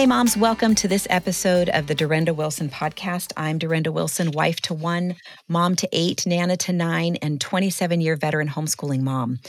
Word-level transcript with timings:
Hey, 0.00 0.06
moms, 0.06 0.34
welcome 0.34 0.74
to 0.76 0.88
this 0.88 1.06
episode 1.10 1.68
of 1.68 1.86
the 1.86 1.94
Durenda 1.94 2.34
Wilson 2.34 2.70
podcast. 2.70 3.34
I'm 3.36 3.58
Durenda 3.58 3.92
Wilson, 3.92 4.30
wife 4.30 4.58
to 4.62 4.72
one, 4.72 5.16
mom 5.46 5.76
to 5.76 5.86
eight, 5.92 6.26
Nana 6.26 6.56
to 6.56 6.72
nine, 6.72 7.16
and 7.16 7.38
27 7.38 8.00
year 8.00 8.16
veteran 8.16 8.48
homeschooling 8.48 9.02
mom. 9.02 9.40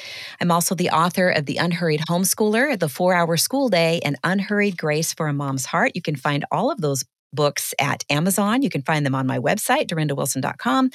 I'm 0.41 0.51
also 0.51 0.75
the 0.75 0.89
author 0.89 1.29
of 1.29 1.45
The 1.45 1.55
Unhurried 1.55 2.01
Homeschooler, 2.01 2.77
The 2.77 2.89
Four 2.89 3.13
Hour 3.13 3.37
School 3.37 3.69
Day, 3.69 4.01
and 4.03 4.17
Unhurried 4.25 4.77
Grace 4.77 5.13
for 5.13 5.29
a 5.29 5.33
Mom's 5.33 5.67
Heart. 5.67 5.93
You 5.95 6.01
can 6.01 6.17
find 6.17 6.43
all 6.51 6.69
of 6.69 6.81
those 6.81 7.05
books 7.33 7.73
at 7.79 8.03
Amazon. 8.09 8.61
You 8.61 8.69
can 8.69 8.81
find 8.81 9.05
them 9.05 9.15
on 9.15 9.25
my 9.25 9.39
website, 9.39 9.87
durendawilson.com. 9.87 10.89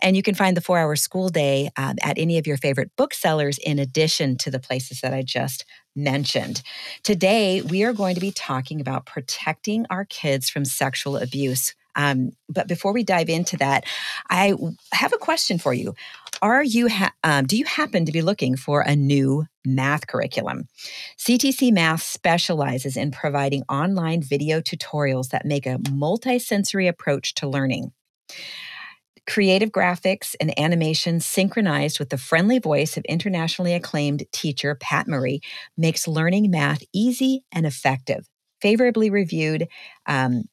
And 0.00 0.16
you 0.16 0.22
can 0.22 0.36
find 0.36 0.56
the 0.56 0.60
four 0.60 0.78
hour 0.78 0.94
school 0.94 1.28
day 1.28 1.70
um, 1.76 1.96
at 2.02 2.18
any 2.18 2.38
of 2.38 2.46
your 2.46 2.56
favorite 2.56 2.92
booksellers, 2.96 3.58
in 3.58 3.80
addition 3.80 4.36
to 4.38 4.50
the 4.52 4.60
places 4.60 5.00
that 5.00 5.12
I 5.12 5.22
just 5.22 5.64
mentioned. 5.94 6.62
Today, 7.02 7.62
we 7.62 7.84
are 7.84 7.92
going 7.92 8.14
to 8.14 8.20
be 8.20 8.30
talking 8.30 8.80
about 8.80 9.06
protecting 9.06 9.86
our 9.90 10.04
kids 10.04 10.48
from 10.48 10.64
sexual 10.64 11.16
abuse. 11.16 11.74
Um, 11.94 12.32
but 12.48 12.68
before 12.68 12.92
we 12.92 13.02
dive 13.02 13.28
into 13.28 13.56
that, 13.58 13.84
I 14.30 14.54
have 14.92 15.12
a 15.12 15.18
question 15.18 15.58
for 15.58 15.74
you. 15.74 15.94
Are 16.40 16.62
you 16.62 16.88
ha- 16.88 17.12
um, 17.22 17.46
do 17.46 17.56
you 17.56 17.64
happen 17.64 18.06
to 18.06 18.12
be 18.12 18.22
looking 18.22 18.56
for 18.56 18.80
a 18.80 18.96
new 18.96 19.46
math 19.64 20.06
curriculum? 20.06 20.68
CTC 21.18 21.72
Math 21.72 22.02
specializes 22.02 22.96
in 22.96 23.10
providing 23.10 23.62
online 23.68 24.22
video 24.22 24.60
tutorials 24.60 25.28
that 25.28 25.44
make 25.44 25.66
a 25.66 25.78
multisensory 25.78 26.88
approach 26.88 27.34
to 27.34 27.48
learning. 27.48 27.92
Creative 29.28 29.70
graphics 29.70 30.34
and 30.40 30.58
animation 30.58 31.20
synchronized 31.20 31.98
with 31.98 32.10
the 32.10 32.18
friendly 32.18 32.58
voice 32.58 32.96
of 32.96 33.04
internationally 33.04 33.72
acclaimed 33.72 34.24
teacher 34.32 34.74
Pat 34.74 35.06
Murray 35.06 35.40
makes 35.76 36.08
learning 36.08 36.50
math 36.50 36.82
easy 36.92 37.44
and 37.52 37.64
effective. 37.64 38.28
Favorably 38.60 39.10
reviewed 39.10 39.68
um, 40.06 40.44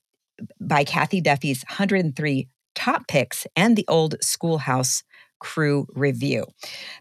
by 0.62 0.84
Cathy 0.84 1.22
Duffy's 1.22 1.64
103 1.68 2.48
top 2.76 3.08
picks 3.08 3.48
and 3.56 3.76
the 3.76 3.86
old 3.88 4.16
schoolhouse 4.22 5.04
crew 5.40 5.88
review. 5.94 6.46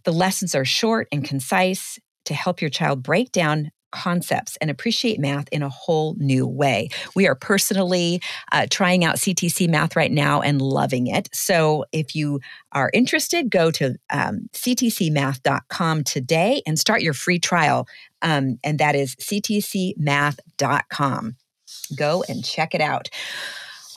The 0.04 0.12
lessons 0.12 0.54
are 0.54 0.64
short 0.64 1.06
and 1.12 1.24
concise 1.24 1.98
to 2.24 2.34
help 2.34 2.60
your 2.60 2.70
child 2.70 3.02
break 3.02 3.32
down 3.32 3.70
concepts 3.90 4.56
and 4.60 4.70
appreciate 4.70 5.18
math 5.18 5.48
in 5.50 5.62
a 5.62 5.68
whole 5.68 6.14
new 6.18 6.46
way. 6.46 6.88
We 7.14 7.26
are 7.26 7.34
personally 7.34 8.22
uh, 8.52 8.66
trying 8.70 9.04
out 9.04 9.16
CTC 9.16 9.68
Math 9.68 9.96
right 9.96 10.12
now 10.12 10.40
and 10.40 10.62
loving 10.62 11.06
it. 11.06 11.28
So 11.32 11.84
if 11.92 12.14
you 12.14 12.40
are 12.72 12.90
interested, 12.92 13.50
go 13.50 13.70
to 13.72 13.96
um, 14.10 14.48
ctcmath.com 14.52 16.04
today 16.04 16.62
and 16.66 16.78
start 16.78 17.02
your 17.02 17.14
free 17.14 17.38
trial. 17.38 17.86
Um, 18.22 18.58
and 18.64 18.78
that 18.78 18.94
is 18.94 19.16
ctcmath.com. 19.16 20.36
Go 21.96 22.24
and 22.28 22.44
check 22.44 22.74
it 22.74 22.80
out. 22.80 23.08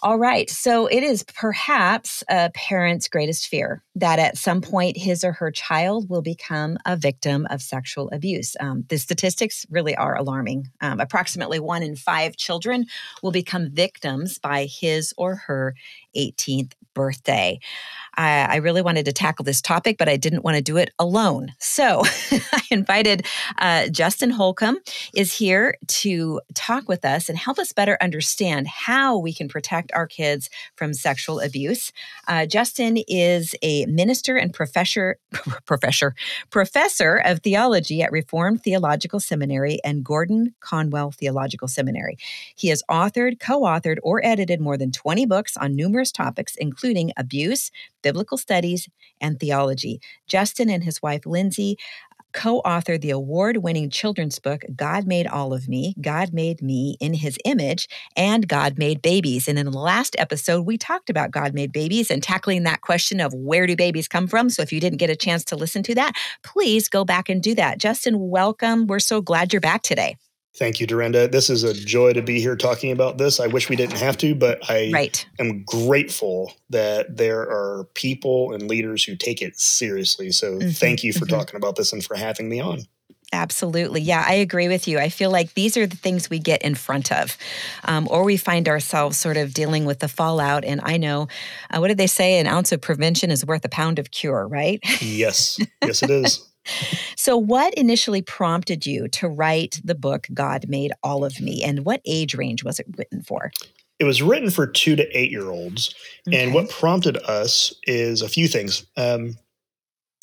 All 0.03 0.17
right. 0.17 0.49
So 0.49 0.87
it 0.87 1.03
is 1.03 1.21
perhaps 1.21 2.23
a 2.27 2.49
parent's 2.55 3.07
greatest 3.07 3.47
fear 3.47 3.83
that 3.93 4.17
at 4.17 4.35
some 4.35 4.59
point 4.59 4.97
his 4.97 5.23
or 5.23 5.31
her 5.33 5.51
child 5.51 6.09
will 6.09 6.23
become 6.23 6.79
a 6.87 6.97
victim 6.97 7.45
of 7.51 7.61
sexual 7.61 8.09
abuse. 8.11 8.55
Um, 8.59 8.83
the 8.89 8.97
statistics 8.97 9.63
really 9.69 9.95
are 9.95 10.17
alarming. 10.17 10.69
Um, 10.81 10.99
approximately 10.99 11.59
one 11.59 11.83
in 11.83 11.95
five 11.95 12.35
children 12.35 12.87
will 13.21 13.31
become 13.31 13.69
victims 13.69 14.39
by 14.39 14.65
his 14.65 15.13
or 15.17 15.35
her 15.35 15.75
18th 16.15 16.73
birthday. 16.93 17.59
I, 18.15 18.47
I, 18.49 18.55
really 18.57 18.81
wanted 18.81 19.05
to 19.05 19.13
tackle 19.13 19.45
this 19.45 19.61
topic, 19.61 19.97
but 19.97 20.09
I 20.09 20.17
didn't 20.17 20.43
want 20.43 20.57
to 20.57 20.61
do 20.61 20.75
it 20.75 20.91
alone. 20.99 21.53
So 21.59 22.01
I 22.31 22.61
invited 22.69 23.25
uh, 23.57 23.87
Justin 23.87 24.31
Holcomb 24.31 24.79
is 25.15 25.33
here 25.33 25.75
to 25.87 26.41
talk 26.53 26.89
with 26.89 27.05
us 27.05 27.29
and 27.29 27.37
help 27.37 27.57
us 27.57 27.71
better 27.71 27.97
understand 28.01 28.67
how 28.67 29.17
we 29.17 29.33
can 29.33 29.47
protect 29.47 29.91
our 29.93 30.07
kids 30.07 30.49
from 30.75 30.93
sexual 30.93 31.39
abuse. 31.39 31.93
Uh, 32.27 32.45
Justin 32.45 32.97
is 33.07 33.55
a 33.61 33.85
minister 33.85 34.35
and 34.35 34.53
professor, 34.53 35.17
professor, 35.65 36.13
professor 36.49 37.15
of 37.23 37.39
theology 37.39 38.01
at 38.01 38.11
Reformed 38.11 38.61
Theological 38.63 39.21
Seminary 39.21 39.79
and 39.85 40.03
Gordon 40.03 40.53
Conwell 40.59 41.11
Theological 41.11 41.69
Seminary. 41.69 42.17
He 42.55 42.67
has 42.67 42.83
authored, 42.89 43.39
co-authored, 43.39 43.97
or 44.03 44.23
edited 44.25 44.59
more 44.59 44.77
than 44.77 44.91
20 44.91 45.25
books 45.25 45.55
on 45.55 45.75
numerous 45.75 46.00
topics, 46.09 46.55
including 46.55 47.11
abuse, 47.17 47.69
biblical 48.01 48.37
studies, 48.37 48.87
and 49.19 49.37
theology. 49.37 49.99
Justin 50.25 50.69
and 50.69 50.85
his 50.85 51.01
wife, 51.01 51.25
Lindsay, 51.25 51.75
co 52.33 52.61
authored 52.63 53.01
the 53.01 53.09
award 53.09 53.57
winning 53.57 53.89
children's 53.89 54.39
book, 54.39 54.63
God 54.75 55.05
Made 55.05 55.27
All 55.27 55.53
of 55.53 55.67
Me, 55.67 55.95
God 56.01 56.33
Made 56.33 56.61
Me 56.61 56.97
in 56.99 57.13
His 57.13 57.37
Image, 57.45 57.87
and 58.15 58.47
God 58.47 58.77
Made 58.77 59.01
Babies. 59.01 59.47
And 59.47 59.59
in 59.59 59.69
the 59.69 59.77
last 59.77 60.15
episode, 60.17 60.65
we 60.65 60.77
talked 60.77 61.09
about 61.09 61.31
God 61.31 61.53
Made 61.53 61.71
Babies 61.71 62.09
and 62.09 62.23
tackling 62.23 62.63
that 62.63 62.81
question 62.81 63.19
of 63.19 63.33
where 63.33 63.67
do 63.67 63.75
babies 63.75 64.07
come 64.07 64.27
from. 64.27 64.49
So 64.49 64.61
if 64.61 64.71
you 64.71 64.79
didn't 64.79 64.99
get 64.99 65.09
a 65.09 65.15
chance 65.15 65.43
to 65.45 65.55
listen 65.55 65.83
to 65.83 65.95
that, 65.95 66.13
please 66.43 66.87
go 66.87 67.05
back 67.05 67.29
and 67.29 67.41
do 67.41 67.55
that. 67.55 67.77
Justin, 67.77 68.15
welcome. 68.17 68.87
We're 68.87 68.99
so 68.99 69.21
glad 69.21 69.53
you're 69.53 69.59
back 69.59 69.81
today. 69.81 70.15
Thank 70.57 70.81
you, 70.81 70.87
Durenda. 70.87 71.31
This 71.31 71.49
is 71.49 71.63
a 71.63 71.73
joy 71.73 72.11
to 72.13 72.21
be 72.21 72.41
here 72.41 72.57
talking 72.57 72.91
about 72.91 73.17
this. 73.17 73.39
I 73.39 73.47
wish 73.47 73.69
we 73.69 73.77
didn't 73.77 73.97
have 73.97 74.17
to, 74.17 74.35
but 74.35 74.59
I 74.69 74.91
right. 74.93 75.25
am 75.39 75.63
grateful 75.63 76.53
that 76.69 77.15
there 77.15 77.41
are 77.41 77.85
people 77.93 78.53
and 78.53 78.67
leaders 78.67 79.05
who 79.05 79.15
take 79.15 79.41
it 79.41 79.57
seriously. 79.57 80.31
So 80.31 80.55
mm-hmm. 80.55 80.69
thank 80.71 81.03
you 81.03 81.13
for 81.13 81.19
mm-hmm. 81.19 81.37
talking 81.37 81.55
about 81.55 81.77
this 81.77 81.93
and 81.93 82.03
for 82.03 82.17
having 82.17 82.49
me 82.49 82.59
on. 82.59 82.81
Absolutely. 83.33 84.01
Yeah, 84.01 84.25
I 84.27 84.33
agree 84.33 84.67
with 84.67 84.89
you. 84.89 84.99
I 84.99 85.07
feel 85.07 85.31
like 85.31 85.53
these 85.53 85.77
are 85.77 85.87
the 85.87 85.95
things 85.95 86.29
we 86.29 86.37
get 86.37 86.61
in 86.63 86.75
front 86.75 87.13
of, 87.13 87.37
um, 87.85 88.09
or 88.11 88.25
we 88.25 88.35
find 88.35 88.67
ourselves 88.67 89.17
sort 89.17 89.37
of 89.37 89.53
dealing 89.53 89.85
with 89.85 89.99
the 89.99 90.09
fallout. 90.09 90.65
And 90.65 90.81
I 90.83 90.97
know, 90.97 91.29
uh, 91.69 91.79
what 91.79 91.87
did 91.87 91.97
they 91.97 92.07
say? 92.07 92.39
An 92.39 92.47
ounce 92.47 92.73
of 92.73 92.81
prevention 92.81 93.31
is 93.31 93.45
worth 93.45 93.63
a 93.63 93.69
pound 93.69 93.99
of 93.99 94.11
cure, 94.11 94.47
right? 94.47 94.79
Yes. 95.01 95.57
Yes, 95.83 96.03
it 96.03 96.11
is. 96.11 96.50
So, 97.15 97.37
what 97.37 97.73
initially 97.75 98.21
prompted 98.21 98.85
you 98.85 99.07
to 99.09 99.27
write 99.27 99.79
the 99.83 99.95
book 99.95 100.27
God 100.33 100.65
Made 100.67 100.91
All 101.03 101.23
of 101.23 101.39
Me, 101.41 101.63
and 101.63 101.85
what 101.85 102.01
age 102.05 102.35
range 102.35 102.63
was 102.63 102.79
it 102.79 102.87
written 102.97 103.21
for? 103.21 103.51
It 103.99 104.05
was 104.05 104.21
written 104.21 104.49
for 104.49 104.65
two 104.65 104.95
to 104.95 105.17
eight 105.17 105.29
year 105.29 105.49
olds. 105.49 105.93
Okay. 106.27 106.41
And 106.41 106.53
what 106.53 106.69
prompted 106.69 107.17
us 107.17 107.73
is 107.83 108.21
a 108.21 108.29
few 108.29 108.47
things. 108.47 108.85
Um, 108.97 109.37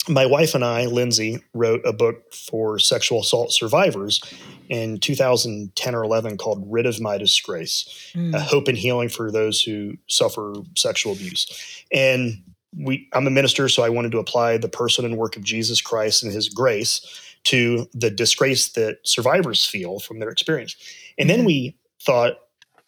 my 0.08 0.26
wife 0.26 0.54
and 0.54 0.64
I, 0.64 0.86
Lindsay, 0.86 1.38
wrote 1.54 1.82
a 1.84 1.92
book 1.92 2.32
for 2.32 2.78
sexual 2.78 3.20
assault 3.20 3.52
survivors 3.52 4.20
in 4.68 4.98
2010 4.98 5.94
or 5.94 6.02
11 6.02 6.38
called 6.38 6.64
Rid 6.66 6.86
of 6.86 7.00
My 7.00 7.18
Disgrace 7.18 8.12
mm. 8.14 8.34
Hope 8.40 8.68
and 8.68 8.78
Healing 8.78 9.08
for 9.08 9.30
Those 9.30 9.62
Who 9.62 9.94
Suffer 10.08 10.54
Sexual 10.76 11.12
Abuse. 11.12 11.84
And 11.92 12.42
we 12.76 13.08
I'm 13.12 13.26
a 13.26 13.30
minister, 13.30 13.68
so 13.68 13.82
I 13.82 13.88
wanted 13.88 14.12
to 14.12 14.18
apply 14.18 14.58
the 14.58 14.68
person 14.68 15.04
and 15.04 15.16
work 15.16 15.36
of 15.36 15.42
Jesus 15.42 15.80
Christ 15.80 16.22
and 16.22 16.32
his 16.32 16.48
grace 16.48 17.00
to 17.44 17.88
the 17.94 18.10
disgrace 18.10 18.68
that 18.70 18.98
survivors 19.04 19.64
feel 19.64 20.00
from 20.00 20.18
their 20.18 20.30
experience. 20.30 20.76
And 21.18 21.30
then 21.30 21.40
mm-hmm. 21.40 21.46
we 21.46 21.78
thought, 22.02 22.34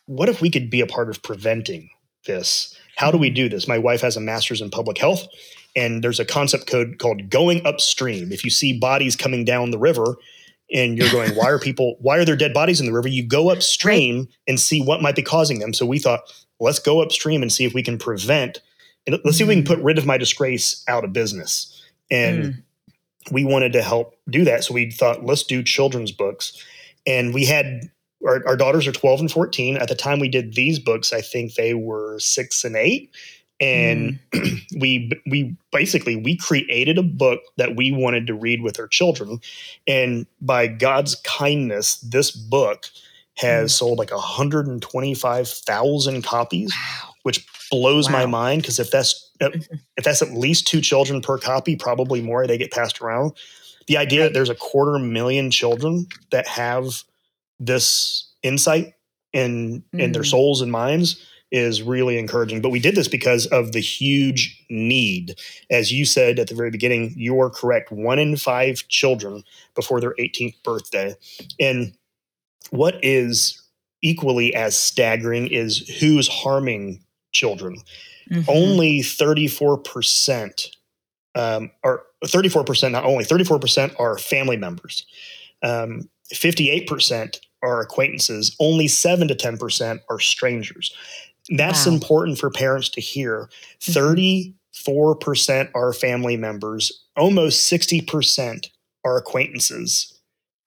what 0.07 0.29
if 0.29 0.41
we 0.41 0.51
could 0.51 0.71
be 0.71 0.81
a 0.81 0.87
part 0.87 1.09
of 1.09 1.23
preventing 1.23 1.91
this? 2.27 2.77
How 2.97 3.11
do 3.11 3.19
we 3.19 3.31
do 3.31 3.49
this? 3.49 3.67
My 3.67 3.79
wife 3.79 4.03
has 4.03 4.17
a 4.17 4.21
master's 4.21 4.61
in 4.61 4.71
public 4.71 4.99
health, 4.99 5.27
and 5.75 6.05
there's 6.05 6.21
a 6.21 6.25
concept 6.25 6.67
code 6.67 6.99
called 6.99 7.31
going 7.31 7.65
upstream. 7.65 8.33
If 8.33 8.45
you 8.45 8.51
see 8.51 8.79
bodies 8.79 9.17
coming 9.17 9.45
down 9.45 9.71
the 9.71 9.79
river, 9.79 10.17
and 10.73 10.97
you're 10.97 11.11
going, 11.11 11.35
why 11.35 11.51
are 11.51 11.59
people, 11.61 11.97
why 12.01 12.19
are 12.19 12.25
there 12.25 12.37
dead 12.37 12.53
bodies 12.53 12.81
in 12.81 12.87
the 12.87 12.93
river? 12.93 13.09
You 13.09 13.27
go 13.27 13.51
upstream 13.51 14.29
and 14.47 14.59
see 14.61 14.83
what 14.83 15.03
might 15.03 15.17
be 15.17 15.23
causing 15.23 15.59
them. 15.59 15.73
So 15.73 15.87
we 15.87 15.99
thought, 15.99 16.21
let's 16.61 16.79
go 16.79 17.03
upstream 17.03 17.43
and 17.43 17.53
see 17.53 17.65
if 17.65 17.75
we 17.75 17.83
can 17.83 17.99
prevent 17.99 18.61
let's 19.25 19.37
see 19.37 19.45
if 19.45 19.49
we 19.49 19.55
can 19.55 19.65
put 19.65 19.79
mm. 19.79 19.85
rid 19.85 19.99
of 19.99 20.07
my 20.07 20.19
disgrace 20.19 20.85
out 20.89 21.05
of 21.05 21.13
business. 21.13 21.83
And 22.11 22.45
mm. 22.45 22.63
we 23.31 23.45
wanted 23.45 23.73
to 23.75 23.83
help 23.83 24.17
do 24.29 24.45
that. 24.45 24.65
So 24.65 24.75
we 24.75 24.91
thought, 24.91 25.25
let's 25.25 25.45
do 25.45 25.63
children's 25.63 26.13
books. 26.13 26.61
And 27.07 27.33
we 27.33 27.47
had 27.47 27.91
our, 28.27 28.47
our, 28.47 28.57
daughters 28.57 28.87
are 28.87 28.93
12 28.93 29.21
and 29.21 29.31
14. 29.31 29.79
At 29.79 29.89
the 29.89 29.95
time 29.95 30.21
we 30.21 30.29
did 30.29 30.53
these 30.55 30.79
books, 30.79 31.11
I 31.13 31.23
think 31.23 31.55
they 31.55 31.75
were 31.75 32.19
six 32.19 32.65
and 32.65 32.77
eight. 32.77 33.11
And 33.61 34.19
mm. 34.33 34.61
we 34.81 35.13
we 35.31 35.55
basically 35.71 36.17
we 36.17 36.37
created 36.37 36.99
a 36.99 37.03
book 37.03 37.41
that 37.57 37.77
we 37.77 37.93
wanted 37.93 38.27
to 38.29 38.35
read 38.35 38.63
with 38.63 38.81
our 38.81 38.89
children. 38.89 39.41
And 39.87 40.27
by 40.41 40.67
God's 40.67 41.17
kindness, 41.17 42.01
this 42.01 42.31
book 42.31 42.87
has 43.37 43.73
mm. 43.73 43.75
sold 43.77 43.99
like 43.99 44.13
125,000 44.13 46.23
copies, 46.23 46.73
wow. 46.73 47.11
which 47.23 47.47
blows 47.71 48.07
wow. 48.07 48.21
my 48.21 48.27
mind 48.27 48.63
because 48.63 48.79
if 48.79 48.91
that's 48.91 49.31
uh, 49.41 49.51
if 49.97 50.05
that's 50.05 50.23
at 50.23 50.33
least 50.33 50.67
two 50.67 50.81
children 50.81 51.21
per 51.21 51.39
copy, 51.39 51.77
probably 51.77 52.21
more, 52.21 52.47
they 52.47 52.59
get 52.59 52.73
passed 52.73 53.01
around. 53.01 53.33
The 53.87 53.97
idea 53.97 54.25
that 54.25 54.35
there's 54.35 54.51
a 54.51 54.55
quarter 54.55 54.99
million 54.99 55.51
children 55.51 56.07
that 56.31 56.47
have 56.47 57.03
this 57.59 58.33
insight 58.43 58.95
in 59.33 59.83
mm. 59.95 60.01
in 60.01 60.13
their 60.13 60.23
mm. 60.23 60.31
souls 60.31 60.61
and 60.61 60.71
minds 60.71 61.25
is 61.51 61.83
really 61.83 62.17
encouraging. 62.17 62.61
But 62.61 62.71
we 62.71 62.79
did 62.79 62.95
this 62.95 63.09
because 63.09 63.47
of 63.47 63.73
the 63.73 63.81
huge 63.81 64.65
need. 64.71 65.37
As 65.71 65.93
you 65.93 66.05
said 66.05 66.39
at 66.39 66.49
the 66.49 66.55
very 66.55 66.71
beginning, 66.71 67.13
you 67.17 67.41
are 67.41 67.51
correct. 67.51 67.91
One 67.91 68.19
in 68.19 68.37
five 68.37 68.87
children 68.89 69.43
before 69.75 70.01
their 70.01 70.15
18th 70.15 70.63
birthday. 70.63 71.17
And 71.59 71.93
what 72.71 73.03
is 73.03 73.61
equally 74.03 74.55
as 74.55 74.79
staggering 74.79 75.49
is 75.49 75.79
who's 76.01 76.29
harming 76.29 77.03
children. 77.33 77.77
Mm-hmm. 78.31 78.49
Only 78.49 79.01
34% 79.01 80.69
um, 81.35 81.71
are 81.85 82.03
34%, 82.25 82.91
not 82.91 83.05
only 83.05 83.25
34% 83.25 83.99
are 83.99 84.19
family 84.19 84.57
members. 84.57 85.07
Um, 85.63 86.09
58% 86.33 87.39
are 87.63 87.81
acquaintances. 87.81 88.57
Only 88.61 88.89
7 88.89 89.29
to 89.29 89.35
10% 89.35 90.01
are 90.09 90.19
strangers. 90.19 90.95
That's 91.57 91.87
wow. 91.87 91.95
important 91.95 92.39
for 92.39 92.51
parents 92.51 92.89
to 92.91 93.01
hear. 93.01 93.49
Mm-hmm. 93.81 94.55
34% 94.85 95.71
are 95.75 95.93
family 95.93 96.37
members. 96.37 97.05
Almost 97.17 97.71
60% 97.71 98.69
are 99.05 99.17
acquaintances 99.17 100.20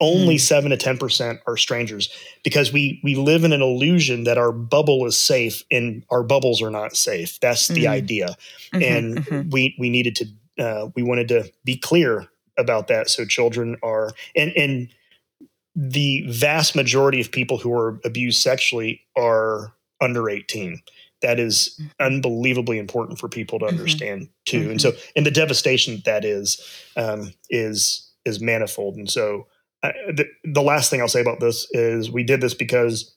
only 0.03 0.35
mm. 0.35 0.39
7 0.39 0.69
to 0.69 0.77
10% 0.77 1.39
are 1.47 1.55
strangers 1.55 2.09
because 2.43 2.73
we 2.73 2.99
we 3.03 3.15
live 3.15 3.43
in 3.43 3.53
an 3.53 3.61
illusion 3.61 4.25
that 4.25 4.37
our 4.37 4.51
bubble 4.51 5.05
is 5.05 5.17
safe 5.17 5.63
and 5.71 6.03
our 6.11 6.23
bubbles 6.23 6.61
are 6.61 6.69
not 6.69 6.95
safe 6.95 7.39
that's 7.39 7.69
the 7.69 7.85
mm. 7.85 7.89
idea 7.89 8.35
mm-hmm, 8.73 8.83
and 8.83 9.25
mm-hmm. 9.25 9.49
we 9.49 9.75
we 9.79 9.89
needed 9.89 10.15
to 10.17 10.25
uh, 10.63 10.89
we 10.95 11.01
wanted 11.01 11.29
to 11.29 11.49
be 11.63 11.77
clear 11.77 12.27
about 12.57 12.87
that 12.87 13.09
so 13.09 13.25
children 13.25 13.77
are 13.81 14.11
and 14.35 14.51
and 14.51 14.89
the 15.75 16.23
vast 16.27 16.75
majority 16.75 17.19
of 17.19 17.31
people 17.31 17.57
who 17.57 17.73
are 17.73 17.99
abused 18.05 18.41
sexually 18.41 19.01
are 19.17 19.73
under 20.01 20.29
18 20.29 20.81
that 21.21 21.39
is 21.39 21.79
mm-hmm. 21.79 22.05
unbelievably 22.05 22.77
important 22.77 23.17
for 23.17 23.29
people 23.29 23.57
to 23.57 23.65
mm-hmm. 23.65 23.77
understand 23.77 24.27
too 24.45 24.69
and 24.69 24.81
so 24.81 24.91
and 25.15 25.25
the 25.25 25.31
devastation 25.31 26.01
that 26.05 26.25
is 26.25 26.61
um, 26.97 27.33
is 27.49 28.11
is 28.25 28.41
manifold 28.41 28.95
and 28.95 29.09
so 29.09 29.47
the, 29.83 30.25
the 30.43 30.61
last 30.61 30.89
thing 30.89 31.01
I'll 31.01 31.07
say 31.07 31.21
about 31.21 31.39
this 31.39 31.67
is 31.71 32.09
we 32.09 32.23
did 32.23 32.41
this 32.41 32.53
because 32.53 33.13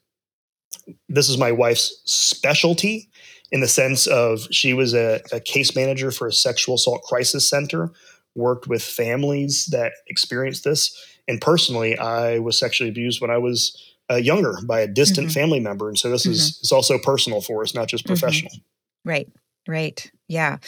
this 1.09 1.29
is 1.29 1.39
my 1.39 1.53
wife's 1.53 2.01
specialty 2.05 3.11
in 3.53 3.61
the 3.61 3.69
sense 3.69 4.07
of 4.07 4.47
she 4.51 4.75
was 4.75 4.95
a, 4.95 5.21
a, 5.33 5.41
case 5.41 5.77
manager 5.77 6.11
for 6.11 6.27
a 6.27 6.33
sexual 6.33 6.75
assault 6.75 7.03
crisis 7.03 7.49
center, 7.49 7.93
worked 8.35 8.67
with 8.67 8.83
families 8.83 9.67
that 9.67 9.93
experienced 10.09 10.65
this. 10.65 10.95
And 11.29 11.41
personally, 11.41 11.97
I 11.97 12.39
was 12.41 12.59
sexually 12.59 12.91
abused 12.91 13.21
when 13.21 13.31
I 13.31 13.39
was 13.39 13.81
uh, 14.11 14.17
younger 14.17 14.59
by 14.67 14.81
a 14.81 14.87
distant 14.87 15.29
mm-hmm. 15.29 15.35
family 15.35 15.61
member. 15.61 15.89
And 15.89 15.99
so 15.99 16.11
this 16.11 16.23
mm-hmm. 16.23 16.33
is 16.33 16.59
it's 16.61 16.73
also 16.73 16.99
personal 16.99 17.41
for 17.41 17.63
us, 17.63 17.75
not 17.75 17.89
just 17.89 18.05
mm-hmm. 18.05 18.15
professional. 18.15 18.53
Mm-hmm. 18.53 19.09
Right. 19.09 19.29
Right. 19.69 20.11
Yeah. 20.29 20.59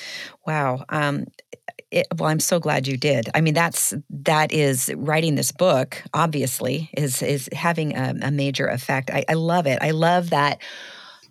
Wow. 0.46 0.84
Um, 0.88 1.26
it, 1.90 2.06
well 2.16 2.28
i'm 2.28 2.40
so 2.40 2.58
glad 2.60 2.86
you 2.86 2.96
did. 2.96 3.28
I 3.34 3.40
mean 3.40 3.54
that's 3.54 3.94
that 4.10 4.52
is 4.52 4.90
writing 4.96 5.34
this 5.34 5.52
book 5.52 6.02
obviously 6.14 6.90
is 6.92 7.22
is 7.22 7.48
having 7.52 7.96
a, 7.96 8.14
a 8.22 8.30
major 8.30 8.66
effect. 8.66 9.10
I, 9.10 9.24
I, 9.28 9.34
love 9.34 9.66
it. 9.66 9.78
I 9.80 9.92
love 9.92 10.30
that 10.30 10.60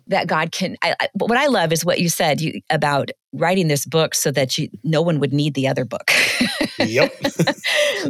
that 0.08 0.26
god 0.26 0.52
can 0.52 0.76
I, 0.82 0.94
I, 1.00 1.08
what 1.14 1.36
i 1.36 1.46
love 1.46 1.72
is 1.72 1.84
what 1.84 2.00
you 2.00 2.08
said 2.08 2.40
you, 2.40 2.60
about 2.70 3.10
writing 3.32 3.68
this 3.68 3.84
book 3.84 4.14
so 4.14 4.30
that 4.30 4.56
you 4.56 4.68
no 4.84 5.02
one 5.02 5.20
would 5.20 5.32
need 5.32 5.54
the 5.54 5.68
other 5.68 5.84
book. 5.84 6.10
Yep. 6.78 7.14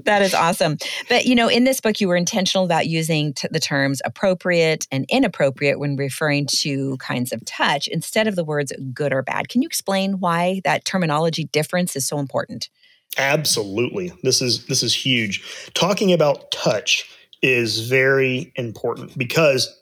That 0.05 0.21
is 0.21 0.35
awesome. 0.35 0.77
But 1.09 1.25
you 1.25 1.35
know 1.35 1.49
in 1.49 1.65
this 1.65 1.81
book 1.81 2.01
you 2.01 2.09
were 2.09 2.17
intentional 2.17 2.65
about 2.65 2.87
using 2.87 3.33
t- 3.33 3.49
the 3.51 3.59
terms 3.59 4.01
appropriate 4.05 4.87
and 4.93 5.07
inappropriate 5.09 5.79
when 5.79 5.97
referring 5.97 6.47
to 6.59 6.97
kinds 6.99 7.33
of 7.33 7.45
touch 7.45 7.89
instead 7.89 8.27
of 8.27 8.37
the 8.37 8.45
words 8.45 8.73
good 8.93 9.13
or 9.13 9.23
bad. 9.23 9.49
Can 9.49 9.63
you 9.63 9.67
explain 9.67 10.21
why 10.21 10.61
that 10.65 10.85
terminology 10.85 11.45
difference 11.45 11.97
is 11.97 12.07
so 12.07 12.19
important? 12.19 12.69
Absolutely. 13.17 14.13
This 14.23 14.41
is 14.43 14.67
this 14.67 14.83
is 14.83 14.95
huge. 14.95 15.43
Talking 15.75 16.13
about 16.13 16.51
touch 16.51 17.11
is 17.43 17.89
very 17.89 18.53
important 18.57 19.17
because 19.17 19.75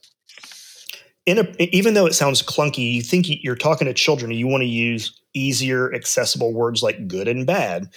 in 1.26 1.38
a, 1.38 1.62
even 1.62 1.94
though 1.94 2.06
it 2.06 2.14
sounds 2.14 2.40
clunky, 2.40 2.92
you 2.92 3.02
think 3.02 3.26
you're 3.28 3.56
talking 3.56 3.86
to 3.86 3.94
children 3.94 4.30
you 4.30 4.46
want 4.46 4.62
to 4.62 4.68
use 4.68 5.20
easier, 5.34 5.92
accessible 5.92 6.54
words 6.54 6.82
like 6.82 7.08
good 7.08 7.28
and 7.28 7.46
bad. 7.46 7.88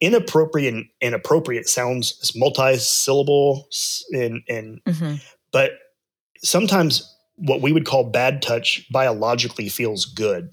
Inappropriate 0.00 0.74
and 0.74 0.84
inappropriate 1.00 1.68
sounds 1.68 2.32
multi-syllable 2.34 3.68
and, 4.12 4.42
and 4.48 4.82
mm-hmm. 4.84 5.14
but 5.52 5.70
sometimes 6.42 7.08
what 7.36 7.62
we 7.62 7.72
would 7.72 7.86
call 7.86 8.10
bad 8.10 8.42
touch 8.42 8.84
biologically 8.90 9.68
feels 9.68 10.04
good. 10.04 10.50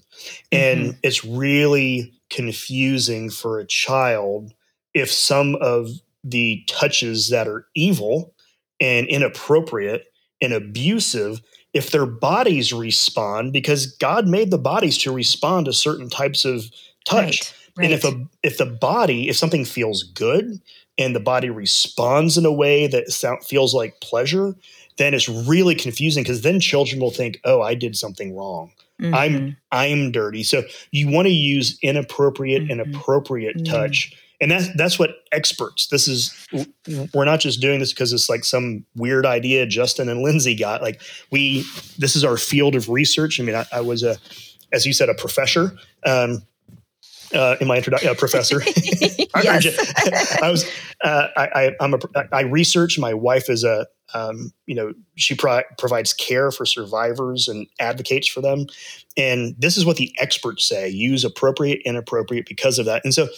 And 0.52 0.80
mm-hmm. 0.80 0.98
it's 1.02 1.24
really 1.24 2.14
confusing 2.30 3.28
for 3.28 3.58
a 3.58 3.66
child 3.66 4.52
if 4.94 5.10
some 5.10 5.56
of 5.56 5.88
the 6.22 6.62
touches 6.68 7.28
that 7.30 7.48
are 7.48 7.66
evil 7.74 8.34
and 8.80 9.06
inappropriate 9.08 10.04
and 10.40 10.52
abusive 10.52 11.40
if 11.72 11.90
their 11.90 12.06
bodies 12.06 12.72
respond 12.72 13.52
because 13.52 13.86
God 13.86 14.26
made 14.26 14.50
the 14.50 14.58
bodies 14.58 14.98
to 14.98 15.12
respond 15.12 15.66
to 15.66 15.72
certain 15.72 16.08
types 16.08 16.44
of 16.44 16.64
touch. 17.04 17.24
Right, 17.24 17.54
right. 17.76 17.84
And 17.84 17.92
if 17.94 18.04
a 18.04 18.26
if 18.42 18.58
the 18.58 18.66
body 18.66 19.28
if 19.28 19.36
something 19.36 19.64
feels 19.64 20.02
good 20.02 20.60
and 20.98 21.14
the 21.14 21.20
body 21.20 21.50
responds 21.50 22.36
in 22.36 22.44
a 22.44 22.52
way 22.52 22.86
that 22.86 23.10
sound, 23.10 23.44
feels 23.44 23.74
like 23.74 24.00
pleasure, 24.00 24.54
then 24.98 25.14
it's 25.14 25.28
really 25.28 25.74
confusing 25.74 26.22
because 26.22 26.42
then 26.42 26.60
children 26.60 27.00
will 27.00 27.10
think, 27.10 27.40
"Oh, 27.44 27.62
I 27.62 27.74
did 27.74 27.96
something 27.96 28.36
wrong. 28.36 28.72
Mm-hmm. 29.00 29.14
I'm 29.14 29.56
I'm 29.72 30.12
dirty." 30.12 30.42
So 30.42 30.64
you 30.90 31.08
want 31.08 31.26
to 31.26 31.32
use 31.32 31.78
inappropriate 31.82 32.64
mm-hmm. 32.64 32.80
and 32.80 32.94
appropriate 32.94 33.56
mm-hmm. 33.56 33.72
And 34.40 34.50
that's 34.50 34.68
that's 34.76 34.98
what 34.98 35.10
experts 35.32 35.88
this 35.88 36.08
is 36.08 36.46
we're 37.14 37.24
not 37.24 37.40
just 37.40 37.60
doing 37.60 37.80
this 37.80 37.92
because 37.92 38.12
it's 38.12 38.28
like 38.28 38.44
some 38.44 38.84
weird 38.96 39.26
idea 39.26 39.66
justin 39.66 40.08
and 40.08 40.22
lindsay 40.22 40.54
got 40.54 40.82
like 40.82 41.00
we 41.30 41.64
this 41.98 42.16
is 42.16 42.24
our 42.24 42.36
field 42.36 42.74
of 42.74 42.88
research 42.88 43.40
i 43.40 43.42
mean 43.42 43.54
i, 43.54 43.64
I 43.72 43.80
was 43.80 44.02
a 44.02 44.16
as 44.72 44.86
you 44.86 44.92
said 44.92 45.08
a 45.08 45.14
professor 45.14 45.76
um, 46.06 46.42
uh, 47.34 47.56
in 47.60 47.68
my 47.68 47.76
introduction, 47.76 48.08
uh, 48.08 48.14
professor. 48.14 48.62
yes. 49.42 50.42
I 50.42 50.50
was, 50.50 50.68
uh, 51.04 51.28
I, 51.36 51.76
am 51.80 51.94
a, 51.94 51.98
I 52.32 52.40
research. 52.42 52.98
My 52.98 53.14
wife 53.14 53.48
is 53.48 53.64
a, 53.64 53.86
um, 54.14 54.52
you 54.66 54.74
know, 54.74 54.92
she 55.16 55.34
pro- 55.34 55.62
provides 55.78 56.12
care 56.12 56.50
for 56.50 56.66
survivors 56.66 57.46
and 57.46 57.66
advocates 57.78 58.26
for 58.26 58.40
them. 58.40 58.66
And 59.16 59.54
this 59.58 59.76
is 59.76 59.84
what 59.84 59.96
the 59.96 60.12
experts 60.18 60.66
say: 60.68 60.88
use 60.88 61.24
appropriate, 61.24 61.80
inappropriate 61.84 62.46
because 62.46 62.78
of 62.78 62.86
that. 62.86 63.02
And 63.04 63.14
so, 63.14 63.28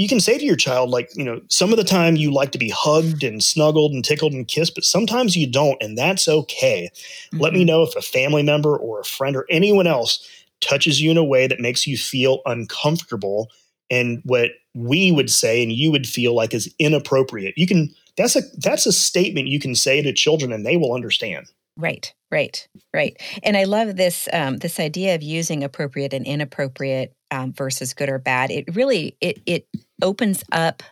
you 0.00 0.08
can 0.08 0.18
say 0.18 0.38
to 0.38 0.44
your 0.46 0.56
child, 0.56 0.88
like, 0.88 1.10
you 1.14 1.22
know, 1.22 1.42
some 1.48 1.72
of 1.72 1.76
the 1.76 1.84
time 1.84 2.16
you 2.16 2.32
like 2.32 2.52
to 2.52 2.58
be 2.58 2.70
hugged 2.70 3.22
and 3.22 3.44
snuggled 3.44 3.92
and 3.92 4.02
tickled 4.02 4.32
and 4.32 4.48
kissed, 4.48 4.74
but 4.74 4.82
sometimes 4.82 5.36
you 5.36 5.46
don't, 5.46 5.76
and 5.82 5.98
that's 5.98 6.26
okay. 6.26 6.88
Mm-hmm. 6.94 7.38
Let 7.38 7.52
me 7.52 7.60
mm-hmm. 7.60 7.66
know 7.66 7.82
if 7.82 7.94
a 7.94 8.00
family 8.00 8.42
member 8.42 8.74
or 8.74 9.00
a 9.00 9.04
friend 9.04 9.36
or 9.36 9.44
anyone 9.50 9.86
else 9.86 10.26
touches 10.62 11.02
you 11.02 11.10
in 11.10 11.18
a 11.18 11.24
way 11.24 11.46
that 11.46 11.60
makes 11.60 11.86
you 11.86 11.98
feel 11.98 12.40
uncomfortable 12.46 13.50
and 13.90 14.22
what 14.24 14.52
we 14.72 15.12
would 15.12 15.28
say 15.28 15.62
and 15.62 15.70
you 15.70 15.90
would 15.90 16.06
feel 16.06 16.34
like 16.34 16.54
is 16.54 16.74
inappropriate. 16.78 17.58
You 17.58 17.66
can 17.66 17.94
that's 18.16 18.36
a 18.36 18.42
that's 18.56 18.86
a 18.86 18.92
statement 18.92 19.48
you 19.48 19.60
can 19.60 19.74
say 19.74 20.00
to 20.00 20.14
children 20.14 20.50
and 20.50 20.64
they 20.64 20.78
will 20.78 20.94
understand. 20.94 21.46
Right, 21.80 22.12
right, 22.30 22.68
right. 22.94 23.16
And 23.42 23.56
I 23.56 23.64
love 23.64 23.96
this 23.96 24.28
um, 24.32 24.58
this 24.58 24.78
idea 24.78 25.14
of 25.14 25.22
using 25.22 25.64
appropriate 25.64 26.12
and 26.12 26.26
inappropriate 26.26 27.12
um, 27.30 27.52
versus 27.52 27.94
good 27.94 28.08
or 28.08 28.18
bad. 28.18 28.50
It 28.50 28.74
really 28.74 29.16
it 29.20 29.40
it 29.46 29.66
opens 30.02 30.44
up 30.52 30.82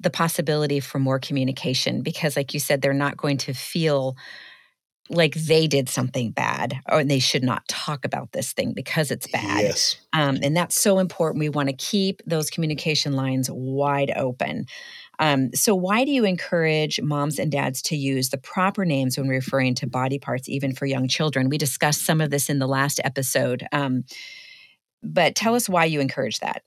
the 0.00 0.10
possibility 0.10 0.80
for 0.80 0.98
more 0.98 1.18
communication 1.18 2.02
because, 2.02 2.36
like 2.36 2.54
you 2.54 2.60
said, 2.60 2.82
they're 2.82 2.92
not 2.92 3.16
going 3.16 3.38
to 3.38 3.54
feel 3.54 4.16
like 5.10 5.34
they 5.34 5.66
did 5.66 5.88
something 5.88 6.30
bad 6.32 6.80
or 6.90 7.02
they 7.02 7.18
should 7.18 7.42
not 7.42 7.66
talk 7.66 8.04
about 8.04 8.32
this 8.32 8.52
thing 8.52 8.74
because 8.74 9.10
it's 9.10 9.26
bad. 9.26 9.62
Yes. 9.62 9.96
Um, 10.12 10.38
and 10.42 10.54
that's 10.54 10.78
so 10.78 10.98
important. 10.98 11.40
We 11.40 11.48
want 11.48 11.70
to 11.70 11.74
keep 11.74 12.20
those 12.26 12.50
communication 12.50 13.14
lines 13.14 13.48
wide 13.50 14.12
open. 14.16 14.66
Um, 15.18 15.52
so, 15.54 15.74
why 15.74 16.04
do 16.04 16.10
you 16.10 16.24
encourage 16.24 17.00
moms 17.00 17.38
and 17.38 17.50
dads 17.50 17.82
to 17.82 17.96
use 17.96 18.30
the 18.30 18.38
proper 18.38 18.84
names 18.84 19.18
when 19.18 19.28
referring 19.28 19.74
to 19.76 19.86
body 19.86 20.18
parts, 20.18 20.48
even 20.48 20.74
for 20.74 20.86
young 20.86 21.08
children? 21.08 21.48
We 21.48 21.58
discussed 21.58 22.04
some 22.04 22.20
of 22.20 22.30
this 22.30 22.48
in 22.48 22.58
the 22.58 22.68
last 22.68 23.00
episode, 23.04 23.66
um, 23.72 24.04
but 25.02 25.34
tell 25.34 25.54
us 25.54 25.68
why 25.68 25.86
you 25.86 26.00
encourage 26.00 26.38
that. 26.40 26.62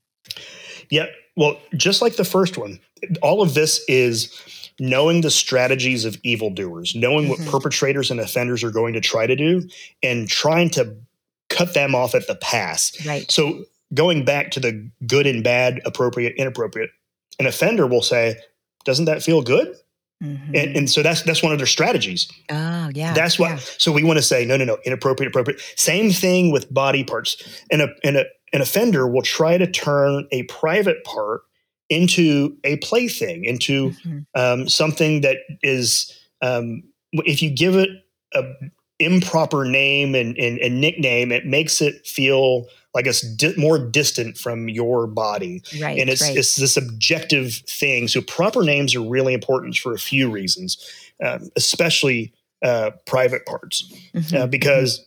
Yeah, 0.89 1.05
well, 1.35 1.57
just 1.75 2.01
like 2.01 2.17
the 2.17 2.25
first 2.25 2.57
one, 2.57 2.79
all 3.21 3.41
of 3.41 3.53
this 3.53 3.83
is 3.87 4.69
knowing 4.79 5.21
the 5.21 5.31
strategies 5.31 6.05
of 6.05 6.17
evildoers, 6.23 6.95
knowing 6.95 7.27
mm-hmm. 7.27 7.43
what 7.43 7.51
perpetrators 7.51 8.11
and 8.11 8.19
offenders 8.19 8.63
are 8.63 8.71
going 8.71 8.93
to 8.93 9.01
try 9.01 9.27
to 9.27 9.35
do, 9.35 9.67
and 10.03 10.27
trying 10.27 10.69
to 10.71 10.95
cut 11.49 11.73
them 11.73 11.95
off 11.95 12.15
at 12.15 12.27
the 12.27 12.35
pass. 12.35 13.05
Right. 13.05 13.29
So, 13.31 13.63
going 13.93 14.25
back 14.25 14.51
to 14.51 14.59
the 14.59 14.89
good 15.05 15.27
and 15.27 15.43
bad, 15.43 15.81
appropriate, 15.85 16.35
inappropriate, 16.35 16.91
an 17.39 17.45
offender 17.45 17.87
will 17.87 18.01
say, 18.01 18.37
"Doesn't 18.85 19.05
that 19.05 19.23
feel 19.23 19.41
good?" 19.41 19.75
Mm-hmm. 20.23 20.55
And, 20.55 20.77
and, 20.77 20.89
so 20.89 21.01
that's 21.01 21.23
that's 21.23 21.41
one 21.41 21.51
of 21.51 21.57
their 21.57 21.65
strategies. 21.65 22.31
Oh, 22.51 22.91
yeah. 22.93 23.11
That's 23.13 23.39
what. 23.39 23.51
Yeah. 23.51 23.59
So 23.79 23.91
we 23.91 24.03
want 24.03 24.17
to 24.17 24.23
say, 24.23 24.45
no, 24.45 24.55
no, 24.55 24.65
no, 24.65 24.77
inappropriate, 24.85 25.31
appropriate. 25.31 25.59
Same 25.75 26.11
thing 26.11 26.51
with 26.51 26.71
body 26.71 27.03
parts. 27.03 27.41
And 27.71 27.81
a 27.81 27.87
and 28.03 28.17
a 28.17 28.25
an 28.53 28.61
offender 28.61 29.07
will 29.07 29.21
try 29.23 29.57
to 29.57 29.65
turn 29.65 30.27
a 30.31 30.43
private 30.43 31.03
part 31.05 31.41
into 31.89 32.57
a 32.63 32.77
plaything, 32.77 33.45
into 33.45 33.91
mm-hmm. 33.91 34.19
um, 34.35 34.69
something 34.69 35.21
that 35.21 35.37
is, 35.61 36.17
um, 36.41 36.83
if 37.13 37.41
you 37.41 37.49
give 37.49 37.75
it 37.75 37.89
a 38.33 38.43
improper 39.05 39.65
name 39.65 40.15
and, 40.15 40.37
and, 40.37 40.59
and 40.59 40.79
nickname, 40.79 41.31
it 41.31 41.45
makes 41.45 41.81
it 41.81 42.05
feel 42.05 42.67
like 42.93 43.07
it's 43.07 43.21
di- 43.21 43.55
more 43.57 43.79
distant 43.79 44.37
from 44.37 44.67
your 44.69 45.07
body. 45.07 45.61
Right. 45.81 45.99
And 45.99 46.09
it's, 46.09 46.21
right. 46.21 46.35
it's 46.35 46.55
this 46.55 46.77
objective 46.77 47.53
thing. 47.67 48.07
So 48.07 48.21
proper 48.21 48.63
names 48.63 48.95
are 48.95 49.01
really 49.01 49.33
important 49.33 49.77
for 49.77 49.93
a 49.93 49.99
few 49.99 50.29
reasons, 50.29 50.77
um, 51.23 51.49
especially 51.55 52.33
uh, 52.63 52.91
private 53.05 53.45
parts, 53.45 53.91
Mhm, 54.13 54.33
uh, 54.41 54.47
because 54.47 55.05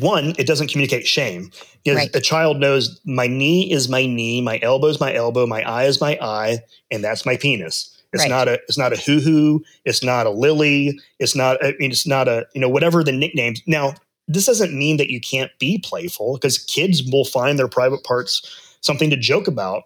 one, 0.00 0.34
it 0.38 0.46
doesn't 0.46 0.70
communicate 0.70 1.06
shame. 1.06 1.50
Because 1.84 1.96
Right. 1.96 2.16
a 2.16 2.20
child 2.20 2.58
knows 2.58 3.00
my 3.04 3.26
knee 3.26 3.72
is 3.72 3.88
my 3.88 4.04
knee, 4.04 4.42
my 4.42 4.58
elbow 4.60 4.88
is 4.88 5.00
my 5.00 5.14
elbow, 5.14 5.46
my 5.46 5.62
eye 5.62 5.84
is 5.84 6.00
my 6.00 6.18
eye, 6.20 6.58
and 6.90 7.02
that's 7.02 7.24
my 7.24 7.36
penis. 7.36 7.96
It's 8.12 8.22
Right. 8.22 8.30
not 8.30 8.48
a 8.48 8.54
it's 8.68 8.78
not 8.78 8.92
a 8.92 8.96
hoo 8.96 9.20
hoo. 9.20 9.62
It's 9.84 10.02
not 10.02 10.26
a 10.26 10.30
lily. 10.30 10.98
It's 11.18 11.34
not. 11.36 11.62
I 11.64 11.74
mean, 11.78 11.90
it's 11.90 12.06
not 12.06 12.26
a 12.28 12.46
you 12.54 12.60
know 12.60 12.68
whatever 12.68 13.04
the 13.04 13.12
nicknames. 13.12 13.60
Now, 13.66 13.94
this 14.26 14.46
doesn't 14.46 14.72
mean 14.76 14.96
that 14.96 15.10
you 15.10 15.20
can't 15.20 15.50
be 15.58 15.78
playful 15.78 16.34
because 16.34 16.58
kids 16.58 17.02
will 17.10 17.24
find 17.26 17.58
their 17.58 17.68
private 17.68 18.04
parts 18.04 18.76
something 18.80 19.10
to 19.10 19.16
joke 19.16 19.46
about. 19.46 19.82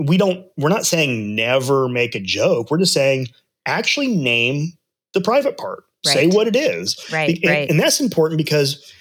We 0.00 0.16
don't. 0.16 0.44
We're 0.56 0.70
not 0.70 0.86
saying 0.86 1.34
never 1.36 1.88
make 1.88 2.14
a 2.14 2.20
joke. 2.20 2.70
We're 2.70 2.78
just 2.78 2.94
saying 2.94 3.28
actually 3.66 4.08
name 4.08 4.72
the 5.14 5.20
private 5.20 5.56
part. 5.56 5.84
Say 6.04 6.26
what 6.26 6.48
it 6.48 6.56
is. 6.56 6.96
right. 7.12 7.38
And- 7.42 7.50
right. 7.50 7.70
And 7.70 7.78
that's 7.78 8.00
important 8.00 8.36
because 8.38 8.92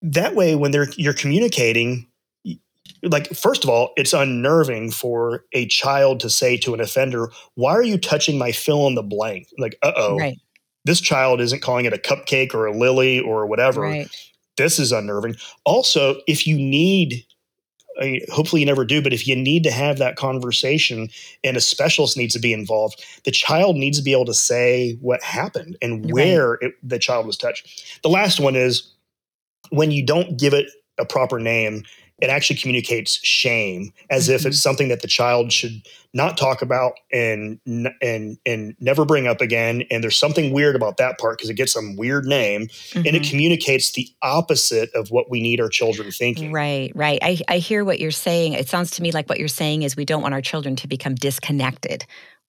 that 0.00 0.34
way, 0.34 0.54
when 0.54 0.70
they're 0.70 0.88
you're 0.96 1.12
communicating, 1.12 2.06
like 3.02 3.28
first 3.34 3.64
of 3.64 3.70
all, 3.70 3.92
it's 3.96 4.12
unnerving 4.12 4.90
for 4.90 5.44
a 5.52 5.66
child 5.66 6.20
to 6.20 6.30
say 6.30 6.56
to 6.58 6.74
an 6.74 6.80
offender, 6.80 7.30
"Why 7.54 7.72
are 7.72 7.82
you 7.82 7.98
touching 7.98 8.38
my 8.38 8.52
fill 8.52 8.86
in 8.86 8.94
the 8.94 9.02
blank?" 9.02 9.48
Like, 9.58 9.78
uh 9.82 9.92
oh, 9.96 10.16
right. 10.16 10.38
this 10.84 11.00
child 11.00 11.40
isn't 11.40 11.62
calling 11.62 11.84
it 11.84 11.92
a 11.92 11.98
cupcake 11.98 12.54
or 12.54 12.66
a 12.66 12.76
lily 12.76 13.20
or 13.20 13.46
whatever. 13.46 13.82
Right. 13.82 14.08
This 14.56 14.78
is 14.78 14.92
unnerving. 14.92 15.36
Also, 15.64 16.20
if 16.26 16.46
you 16.46 16.56
need 16.56 17.24
I 18.00 18.04
mean, 18.04 18.20
hopefully 18.28 18.60
you 18.60 18.66
never 18.66 18.84
do, 18.84 19.00
but 19.00 19.12
if 19.12 19.26
you 19.26 19.36
need 19.36 19.62
to 19.64 19.70
have 19.70 19.98
that 19.98 20.16
conversation 20.16 21.08
and 21.44 21.56
a 21.56 21.60
specialist 21.60 22.16
needs 22.16 22.34
to 22.34 22.40
be 22.40 22.52
involved, 22.52 23.04
the 23.24 23.30
child 23.30 23.76
needs 23.76 23.98
to 23.98 24.04
be 24.04 24.12
able 24.12 24.24
to 24.24 24.34
say 24.34 24.98
what 25.00 25.22
happened 25.22 25.76
and 25.80 26.04
Right. 26.04 26.12
where 26.12 26.54
it, 26.54 26.74
the 26.82 26.98
child 26.98 27.26
was 27.26 27.36
touched. 27.36 28.00
The 28.02 28.08
last 28.08 28.40
one 28.40 28.56
is 28.56 28.90
when 29.70 29.92
you 29.92 30.04
don't 30.04 30.36
give 30.36 30.54
it 30.54 30.66
a 30.98 31.04
proper 31.04 31.38
name, 31.38 31.84
it 32.20 32.30
actually 32.30 32.56
communicates 32.56 33.18
shame 33.24 33.92
as 34.08 34.28
if 34.28 34.46
it's 34.46 34.60
something 34.60 34.88
that 34.88 35.02
the 35.02 35.08
child 35.08 35.52
should 35.52 35.82
not 36.12 36.36
talk 36.36 36.62
about 36.62 36.92
and 37.12 37.58
and 38.00 38.38
and 38.46 38.76
never 38.80 39.04
bring 39.04 39.26
up 39.26 39.40
again 39.40 39.82
and 39.90 40.02
there's 40.02 40.16
something 40.16 40.52
weird 40.52 40.76
about 40.76 40.96
that 40.96 41.18
part 41.18 41.36
because 41.36 41.50
it 41.50 41.54
gets 41.54 41.72
some 41.72 41.96
weird 41.96 42.24
name 42.24 42.68
and 42.94 43.06
it 43.08 43.22
Mhm. 43.22 43.30
communicates 43.30 43.92
the 43.92 44.08
opposite 44.22 44.90
of 44.94 45.10
what 45.10 45.28
we 45.28 45.40
need 45.40 45.60
our 45.60 45.68
children 45.68 46.10
thinking 46.12 46.52
Right, 46.52 46.92
right. 46.94 47.18
I, 47.20 47.38
I 47.48 47.58
hear 47.58 47.84
what 47.84 47.98
you're 47.98 48.10
saying. 48.12 48.52
It 48.52 48.68
sounds 48.68 48.92
to 48.92 49.02
me 49.02 49.10
like 49.10 49.28
what 49.28 49.38
you're 49.40 49.48
saying 49.48 49.82
is 49.82 49.96
we 49.96 50.04
don't 50.04 50.22
want 50.22 50.34
our 50.34 50.42
children 50.42 50.76
to 50.76 50.86
become 50.88 51.16
disconnected 51.16 52.06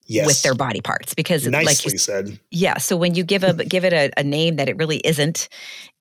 yes 0.07 0.27
with 0.27 0.43
their 0.43 0.53
body 0.53 0.81
parts 0.81 1.15
because, 1.15 1.45
like 1.47 1.65
nicely 1.65 1.93
you 1.93 1.97
said 1.97 2.39
Yeah. 2.51 2.77
So 2.77 2.95
when 2.95 3.15
you 3.15 3.23
give 3.23 3.43
a 3.43 3.53
give 3.65 3.83
it 3.83 3.93
a, 3.93 4.11
a 4.15 4.23
name 4.23 4.57
that 4.57 4.69
it 4.69 4.77
really 4.77 4.97
isn't, 4.97 5.49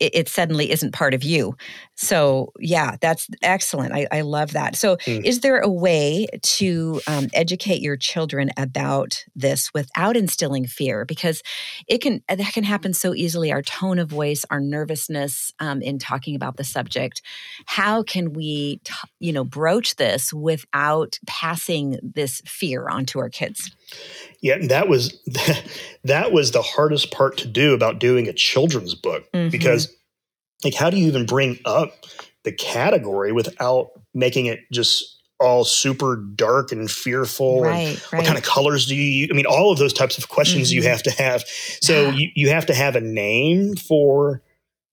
it, 0.00 0.14
it 0.14 0.28
suddenly 0.28 0.70
isn't 0.70 0.92
part 0.92 1.14
of 1.14 1.22
you. 1.22 1.56
So 1.94 2.52
yeah, 2.58 2.96
that's 3.00 3.28
excellent. 3.42 3.92
I, 3.92 4.06
I 4.10 4.20
love 4.22 4.52
that. 4.52 4.76
So 4.76 4.96
Mm. 5.06 5.24
is 5.24 5.40
there 5.40 5.58
a 5.58 5.68
way 5.68 6.26
to 6.42 7.00
um, 7.06 7.28
educate 7.34 7.80
your 7.80 7.96
children 7.96 8.50
about 8.56 9.24
this 9.36 9.72
without 9.74 10.16
instilling 10.16 10.66
fear? 10.66 11.04
Because 11.04 11.42
it 11.86 11.98
can 11.98 12.22
that 12.28 12.52
can 12.52 12.64
happen 12.64 12.94
so 12.94 13.14
easily. 13.14 13.52
Our 13.52 13.62
tone 13.62 13.98
of 13.98 14.08
voice, 14.08 14.44
our 14.50 14.60
nervousness 14.60 15.52
um, 15.60 15.82
in 15.82 15.98
talking 15.98 16.34
about 16.36 16.56
the 16.56 16.64
subject. 16.64 17.22
How 17.66 18.02
can 18.02 18.32
we, 18.32 18.80
t- 18.84 18.94
you 19.20 19.32
know, 19.32 19.44
broach 19.44 19.96
this 19.96 20.32
without 20.32 21.18
passing 21.26 21.98
this 22.02 22.40
fear 22.46 22.88
onto 22.88 23.18
our 23.18 23.28
kids? 23.28 23.70
yeah 24.40 24.54
and 24.54 24.70
that 24.70 24.88
was 24.88 25.20
that 26.04 26.32
was 26.32 26.50
the 26.52 26.62
hardest 26.62 27.10
part 27.10 27.36
to 27.38 27.46
do 27.46 27.74
about 27.74 27.98
doing 27.98 28.28
a 28.28 28.32
children's 28.32 28.94
book 28.94 29.30
Mhm. 29.32 29.50
because 29.50 29.93
like 30.64 30.75
how 30.75 30.90
do 30.90 30.97
you 30.97 31.06
even 31.06 31.26
bring 31.26 31.59
up 31.64 31.92
the 32.44 32.52
category 32.52 33.33
without 33.33 33.90
making 34.14 34.47
it 34.47 34.61
just 34.73 35.11
all 35.40 35.64
super 35.64 36.16
dark 36.16 36.71
and 36.73 36.90
fearful 36.90 37.64
and 37.64 37.66
right, 37.66 38.12
right. 38.12 38.18
what 38.18 38.25
kind 38.26 38.38
of 38.38 38.44
colors 38.44 38.87
do 38.87 38.94
you 38.94 39.02
use? 39.02 39.28
I 39.33 39.35
mean, 39.35 39.47
all 39.47 39.73
of 39.73 39.78
those 39.78 39.92
types 39.92 40.16
of 40.16 40.28
questions 40.28 40.73
you 40.73 40.80
Mhm. 40.80 40.87
have 40.87 41.02
to 41.02 41.11
have. 41.11 41.44
So 41.83 42.11
you, 42.11 42.28
you 42.35 42.49
have 42.50 42.66
to 42.66 42.75
have 42.75 42.94
a 42.97 43.00
name 43.00 43.75
for 43.76 44.42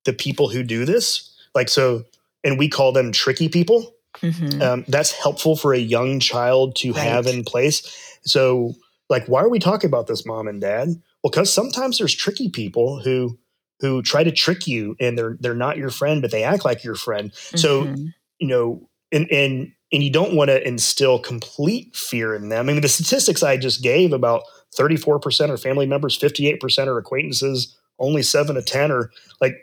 the 0.05 0.13
people 0.13 0.49
who 0.49 0.63
do 0.63 0.83
this. 0.83 1.29
Like, 1.53 1.69
so, 1.69 2.03
and 2.43 2.57
we 2.57 2.67
call 2.69 2.91
them 2.91 3.11
tricky 3.11 3.49
people. 3.49 3.93
Mhm. 4.21 4.61
Um, 4.61 4.85
that's 4.87 5.11
helpful 5.11 5.55
for 5.55 5.73
a 5.73 5.79
young 5.79 6.19
child 6.19 6.75
to 6.77 6.93
have 6.93 7.27
in 7.27 7.43
place. 7.43 7.83
So, 8.23 8.73
like, 9.09 9.27
why 9.27 9.41
are 9.43 9.49
we 9.49 9.59
talking 9.59 9.87
about 9.89 10.07
this, 10.07 10.25
mom 10.25 10.47
and 10.47 10.59
dad? 10.59 10.87
Well, 11.23 11.29
because 11.29 11.53
sometimes 11.53 11.99
there's 11.99 12.15
tricky 12.15 12.49
people 12.49 12.99
who 13.01 13.37
who 13.81 14.01
try 14.01 14.23
to 14.23 14.31
trick 14.31 14.67
you 14.67 14.95
and 14.99 15.17
they're 15.17 15.35
they're 15.41 15.53
not 15.55 15.75
your 15.77 15.89
friend, 15.89 16.21
but 16.21 16.31
they 16.31 16.43
act 16.43 16.63
like 16.63 16.83
your 16.83 16.95
friend. 16.95 17.31
So 17.55 17.85
Mhm. 17.85 18.13
you 18.39 18.47
know, 18.47 18.87
and 19.11 19.29
and 19.31 19.71
and 19.91 20.01
you 20.03 20.09
don't 20.11 20.35
want 20.35 20.49
to 20.49 20.65
instill 20.65 21.19
complete 21.19 21.93
fear 21.95 22.33
in 22.33 22.47
them. 22.49 22.69
I 22.69 22.73
mean, 22.73 22.81
the 22.81 22.87
statistics 22.87 23.43
I 23.43 23.57
just 23.57 23.81
gave 23.83 24.13
about 24.13 24.43
34% 24.77 25.51
are 25.51 25.57
family 25.57 25.85
members, 25.85 26.17
58% 26.17 26.87
are 26.87 26.97
acquaintances, 26.97 27.75
only 27.99 28.23
7 28.23 28.55
to 28.55 28.61
10 28.61 28.89
are 28.91 29.11
like 29.41 29.55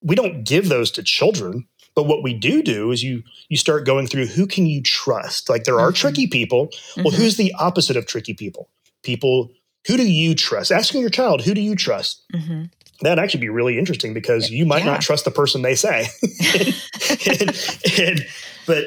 we 0.00 0.14
don't 0.14 0.44
give 0.44 0.68
those 0.68 0.90
to 0.92 1.02
children, 1.02 1.66
but 1.96 2.04
what 2.06 2.22
we 2.22 2.34
do 2.34 2.62
do 2.62 2.90
is 2.92 3.02
you 3.02 3.22
you 3.48 3.56
start 3.56 3.86
going 3.86 4.06
through 4.06 4.26
who 4.26 4.46
can 4.46 4.66
you 4.66 4.82
trust? 4.82 5.48
Like 5.48 5.64
there 5.64 5.80
are 5.80 5.90
Mhm. 5.90 5.96
tricky 5.96 6.26
people. 6.26 6.68
Well, 6.98 7.06
Mhm. 7.06 7.14
who's 7.14 7.36
the 7.36 7.52
opposite 7.58 7.96
of 7.96 8.06
tricky 8.06 8.34
people? 8.34 8.68
People 9.02 9.50
who 9.86 9.96
do 9.96 10.06
you 10.10 10.34
trust? 10.34 10.70
Asking 10.72 11.00
your 11.00 11.10
child, 11.10 11.42
who 11.42 11.52
do 11.54 11.60
you 11.60 11.74
trust? 11.74 12.22
Mhm. 12.32 12.70
That'd 13.00 13.22
actually 13.22 13.40
be 13.40 13.48
really 13.48 13.78
interesting 13.78 14.14
because 14.14 14.50
you 14.50 14.64
might 14.66 14.84
Yeah. 14.84 14.92
not 14.92 15.00
trust 15.02 15.24
the 15.24 15.30
person 15.30 15.62
they 15.62 15.74
say. 15.74 16.06
and, 17.40 17.56
and- 17.98 18.26
but 18.66 18.84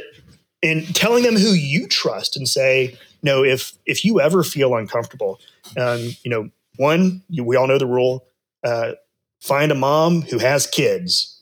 in 0.64 0.86
telling 0.88 1.24
them 1.24 1.36
who 1.36 1.50
you 1.54 1.88
trust 1.88 2.36
and 2.36 2.48
say, 2.48 2.98
no, 3.22 3.44
if 3.44 3.74
if 3.86 4.04
you 4.04 4.20
ever 4.20 4.44
feel 4.44 4.76
uncomfortable, 4.76 5.40
um, 5.78 6.00
you 6.24 6.32
know, 6.32 6.50
one, 6.78 7.22
you, 7.30 7.44
we 7.44 7.56
all 7.56 7.68
know 7.68 7.78
the 7.78 7.86
rule: 7.86 8.26
uh, 8.64 8.94
find 9.42 9.72
a 9.72 9.76
mom 9.76 10.22
who 10.24 10.40
has 10.40 10.66
kids. 10.68 11.37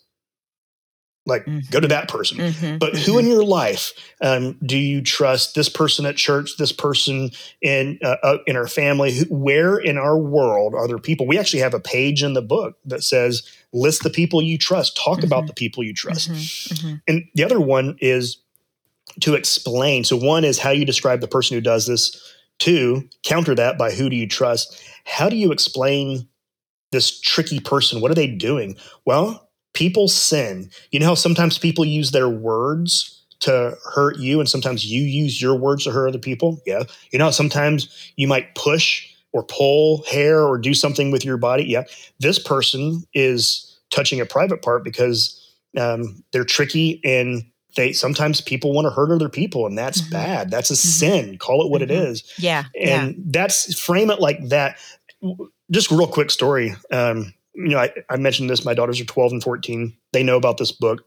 Like, 1.27 1.45
go 1.71 1.79
to 1.79 1.87
that 1.87 2.07
person. 2.07 2.37
Mhm. 2.37 2.77
But 2.79 2.95
who 2.95 3.17
in 3.17 3.25
your 3.25 3.43
life 3.43 3.93
um, 4.21 4.59
do 4.63 4.77
you 4.77 5.01
trust? 5.01 5.55
This 5.55 5.69
person 5.69 6.05
at 6.05 6.15
church, 6.17 6.51
this 6.59 6.71
person 6.71 7.31
in 7.61 7.97
uh, 8.03 8.17
uh, 8.21 8.37
in 8.45 8.55
our 8.55 8.67
family. 8.67 9.11
Who, 9.11 9.25
where 9.33 9.77
in 9.77 9.97
our 9.97 10.17
world 10.17 10.75
are 10.75 10.87
there 10.87 10.99
people? 10.99 11.25
We 11.25 11.39
actually 11.39 11.61
have 11.61 11.73
a 11.73 11.79
page 11.79 12.21
in 12.21 12.33
the 12.33 12.43
book 12.43 12.77
that 12.85 13.03
says 13.03 13.41
list 13.73 14.03
the 14.03 14.11
people 14.11 14.39
you 14.41 14.57
trust. 14.59 14.95
Talk 14.95 15.23
about 15.23 15.45
Mhm. 15.45 15.47
the 15.47 15.53
people 15.53 15.83
you 15.83 15.93
trust. 15.95 16.29
Mhm. 16.31 16.73
Mhm. 16.73 17.01
And 17.07 17.23
the 17.33 17.43
other 17.43 17.59
one 17.59 17.97
is 17.99 18.37
to 19.21 19.33
explain. 19.33 20.03
So 20.03 20.15
one 20.17 20.43
is 20.45 20.59
how 20.59 20.69
you 20.71 20.85
describe 20.85 21.21
the 21.21 21.27
person 21.27 21.55
who 21.55 21.61
does 21.61 21.87
this. 21.87 22.15
Two, 22.59 23.09
counter 23.23 23.55
that 23.55 23.77
by 23.77 23.91
who 23.91 24.09
do 24.09 24.15
you 24.15 24.27
trust? 24.27 24.79
How 25.05 25.27
do 25.27 25.35
you 25.35 25.51
explain 25.51 26.27
this 26.91 27.19
tricky 27.19 27.59
person? 27.59 27.99
What 27.99 28.11
are 28.11 28.15
they 28.15 28.27
doing? 28.27 28.77
Well, 29.05 29.44
people 29.75 30.07
sin. 30.07 30.69
You 30.91 30.99
know 30.99 31.05
how 31.07 31.15
sometimes 31.15 31.57
people 31.59 31.85
use 31.85 32.11
their 32.11 32.29
words 32.29 33.11
to 33.41 33.77
hurt 33.93 34.17
you, 34.17 34.39
and 34.39 34.49
sometimes 34.49 34.85
you 34.85 35.03
use 35.03 35.41
your 35.41 35.55
words 35.55 35.83
to 35.83 35.91
hurt 35.91 36.07
other 36.07 36.17
people? 36.19 36.59
Yeah. 36.65 36.83
You 37.11 37.19
know 37.19 37.25
how 37.25 37.31
sometimes 37.31 38.11
you 38.15 38.27
might 38.27 38.55
push 38.55 39.07
or 39.33 39.43
pull 39.43 40.03
hair 40.09 40.41
or 40.41 40.57
do 40.57 40.73
something 40.73 41.11
with 41.11 41.23
your 41.25 41.37
body? 41.37 41.65
Yeah. 41.65 41.83
This 42.19 42.39
person 42.39 43.03
is 43.13 43.77
touching 43.91 44.19
a 44.21 44.25
private 44.25 44.61
part 44.61 44.83
because 44.83 45.39
um, 45.77 46.23
they're 46.31 46.45
tricky 46.45 47.01
and 47.03 47.43
they 47.75 47.91
sometimes 47.91 48.39
people 48.39 48.73
want 48.73 48.85
to 48.85 48.89
hurt 48.89 49.11
other 49.11 49.27
people 49.27 49.65
and 49.67 49.77
that's 49.77 50.01
Mhm. 50.01 50.11
bad 50.11 50.49
that's 50.49 50.71
a 50.71 50.73
Mhm. 50.75 50.77
sin 50.77 51.37
call 51.37 51.61
it 51.65 51.69
what 51.69 51.81
it 51.81 51.89
Mhm. 51.89 52.11
is 52.11 52.23
Yeah. 52.37 52.63
yeah. 52.73 53.03
and 53.03 53.15
that's 53.27 53.77
frame 53.77 54.09
it 54.09 54.21
like 54.21 54.39
that 54.47 54.77
just 55.69 55.91
real 55.91 56.07
quick 56.07 56.31
story 56.31 56.73
um, 56.91 57.33
you 57.55 57.69
know 57.69 57.79
I, 57.79 57.91
I 58.09 58.17
mentioned 58.17 58.49
this 58.49 58.65
my 58.65 58.73
daughters 58.73 58.99
are 59.01 59.05
12 59.05 59.31
and 59.33 59.43
14 59.43 59.95
they 60.13 60.23
know 60.23 60.37
about 60.37 60.57
this 60.57 60.71
book 60.71 61.03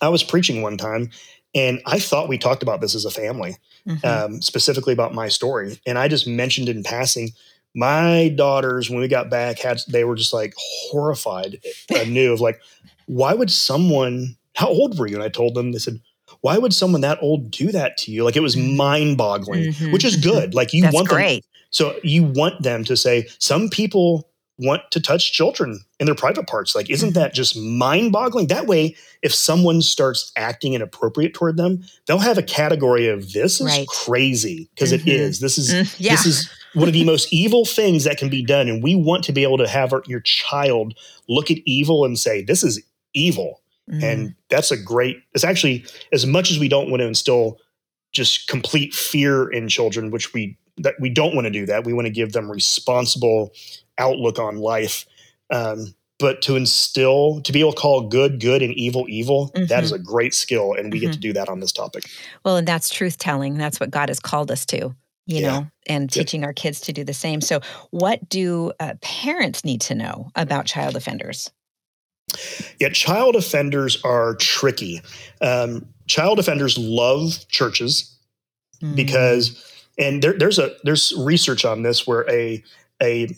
i 0.00 0.08
was 0.08 0.22
preaching 0.22 0.62
one 0.62 0.76
time 0.78 1.10
and 1.54 1.80
i 1.86 1.98
thought 1.98 2.28
we 2.28 2.38
talked 2.38 2.62
about 2.62 2.80
this 2.80 2.94
as 2.94 3.04
a 3.04 3.10
family 3.10 3.56
Mhm. 3.86 4.04
um, 4.04 4.42
specifically 4.42 4.92
about 4.92 5.12
my 5.14 5.28
story 5.28 5.78
and 5.86 5.98
i 5.98 6.08
just 6.08 6.26
mentioned 6.26 6.68
in 6.68 6.82
passing 6.82 7.30
my 7.74 8.28
daughters 8.36 8.88
when 8.90 9.00
we 9.00 9.08
got 9.08 9.30
back 9.30 9.58
had 9.58 9.80
they 9.88 10.04
were 10.04 10.14
just 10.14 10.32
like 10.32 10.54
horrified 10.90 11.58
anew 11.90 12.32
of 12.32 12.40
like 12.40 12.60
why 13.06 13.34
would 13.34 13.50
someone 13.50 14.36
how 14.54 14.68
old 14.68 14.98
were 14.98 15.06
you 15.06 15.14
and 15.16 15.24
i 15.24 15.28
told 15.28 15.54
them 15.54 15.72
they 15.72 15.78
said 15.78 16.00
why 16.40 16.56
would 16.58 16.72
someone 16.72 17.00
that 17.02 17.18
old 17.22 17.50
do 17.50 17.70
that 17.72 17.96
to 17.98 18.10
you 18.10 18.24
like 18.24 18.36
it 18.36 18.40
was 18.40 18.56
Mhm. 18.56 18.76
mind 18.76 19.18
boggling 19.18 19.72
Mhm, 19.72 19.92
which 19.92 20.04
is 20.04 20.16
mhm. 20.16 20.22
good 20.22 20.54
like 20.54 20.72
you 20.72 20.82
That's 20.82 20.94
want 20.94 21.08
them 21.08 21.16
great. 21.18 21.44
so 21.70 21.94
you 22.02 22.24
want 22.24 22.62
them 22.62 22.84
to 22.84 22.96
say 22.96 23.26
some 23.38 23.68
people 23.68 24.28
want 24.58 24.82
to 24.90 25.00
touch 25.00 25.32
children 25.32 25.80
in 25.98 26.06
their 26.06 26.14
private 26.14 26.46
parts. 26.46 26.74
Like, 26.74 26.90
isn't 26.90 27.10
mm-hmm. 27.10 27.18
that 27.18 27.34
just 27.34 27.56
mind 27.56 28.12
boggling? 28.12 28.48
That 28.48 28.66
way, 28.66 28.96
if 29.22 29.34
someone 29.34 29.82
starts 29.82 30.30
acting 30.36 30.74
inappropriate 30.74 31.34
toward 31.34 31.56
them, 31.56 31.82
they'll 32.06 32.18
have 32.18 32.38
a 32.38 32.42
category 32.42 33.08
of 33.08 33.32
this 33.32 33.60
is 33.60 33.66
right. 33.66 33.86
crazy 33.88 34.68
because 34.74 34.92
mm-hmm. 34.92 35.08
it 35.08 35.14
is. 35.14 35.40
This 35.40 35.58
is, 35.58 35.72
mm, 35.72 35.96
yeah. 35.98 36.12
this 36.12 36.26
is 36.26 36.50
one 36.74 36.88
of 36.88 36.94
the 36.94 37.04
most 37.04 37.32
evil 37.32 37.64
things 37.64 38.04
that 38.04 38.18
can 38.18 38.28
be 38.28 38.44
done. 38.44 38.68
And 38.68 38.82
we 38.82 38.94
want 38.94 39.24
to 39.24 39.32
be 39.32 39.42
able 39.42 39.58
to 39.58 39.68
have 39.68 39.92
our, 39.92 40.02
your 40.06 40.20
child 40.20 40.94
look 41.28 41.50
at 41.50 41.58
evil 41.64 42.04
and 42.04 42.18
say, 42.18 42.42
this 42.42 42.62
is 42.62 42.82
evil. 43.14 43.62
Mm. 43.90 44.02
And 44.02 44.34
that's 44.48 44.70
a 44.70 44.76
great, 44.76 45.16
it's 45.34 45.44
actually, 45.44 45.84
as 46.12 46.26
much 46.26 46.50
as 46.50 46.58
we 46.58 46.68
don't 46.68 46.90
want 46.90 47.00
to 47.00 47.06
instill 47.06 47.58
just 48.12 48.46
complete 48.48 48.92
fear 48.94 49.50
in 49.50 49.68
children, 49.68 50.10
which 50.10 50.34
we, 50.34 50.58
that 50.76 50.94
we 51.00 51.08
don't 51.10 51.34
want 51.34 51.46
to 51.46 51.50
do 51.50 51.66
that. 51.66 51.84
We 51.84 51.92
want 51.92 52.06
to 52.06 52.12
give 52.12 52.32
them 52.32 52.50
responsible 52.50 53.52
outlook 53.98 54.38
on 54.38 54.56
life. 54.56 55.06
Um, 55.50 55.94
but 56.18 56.40
to 56.42 56.54
instill, 56.54 57.40
to 57.42 57.52
be 57.52 57.60
able 57.60 57.72
to 57.72 57.80
call 57.80 58.08
good 58.08 58.40
good 58.40 58.62
and 58.62 58.72
evil 58.74 59.06
evil, 59.08 59.50
mm-hmm. 59.54 59.66
that 59.66 59.82
is 59.82 59.92
mm-hmm. 59.92 60.02
a 60.02 60.04
great 60.04 60.34
skill. 60.34 60.74
And 60.74 60.92
we 60.92 60.98
mm-hmm. 60.98 61.06
get 61.06 61.12
to 61.14 61.18
do 61.18 61.32
that 61.32 61.48
on 61.48 61.60
this 61.60 61.72
topic. 61.72 62.04
Well, 62.44 62.56
and 62.56 62.66
that's 62.66 62.88
truth 62.88 63.18
telling. 63.18 63.58
That's 63.58 63.80
what 63.80 63.90
God 63.90 64.08
has 64.08 64.20
called 64.20 64.50
us 64.50 64.64
to 64.66 64.94
you 65.26 65.40
yeah. 65.40 65.46
know, 65.46 65.66
and 65.86 66.10
teaching 66.10 66.44
our 66.44 66.52
kids 66.52 66.80
to 66.82 66.92
do 66.92 67.04
the 67.04 67.14
same. 67.14 67.40
So, 67.40 67.60
what 67.90 68.28
do 68.28 68.72
uh, 68.80 68.94
parents 69.00 69.64
need 69.64 69.80
to 69.82 69.94
know 69.94 70.30
about 70.34 70.66
child 70.66 70.96
offenders? 70.96 71.50
Yeah, 72.80 72.88
child 72.90 73.36
offenders 73.36 74.02
are 74.04 74.34
tricky. 74.36 75.02
Um, 75.40 75.86
child 76.06 76.38
offenders 76.38 76.78
love 76.78 77.46
churches 77.48 78.16
mm. 78.82 78.96
because, 78.96 79.64
and 79.98 80.22
there, 80.22 80.36
there's 80.36 80.58
a 80.58 80.74
there's 80.84 81.12
research 81.18 81.64
on 81.64 81.82
this 81.82 82.06
where 82.06 82.28
a 82.28 82.62
a 83.00 83.28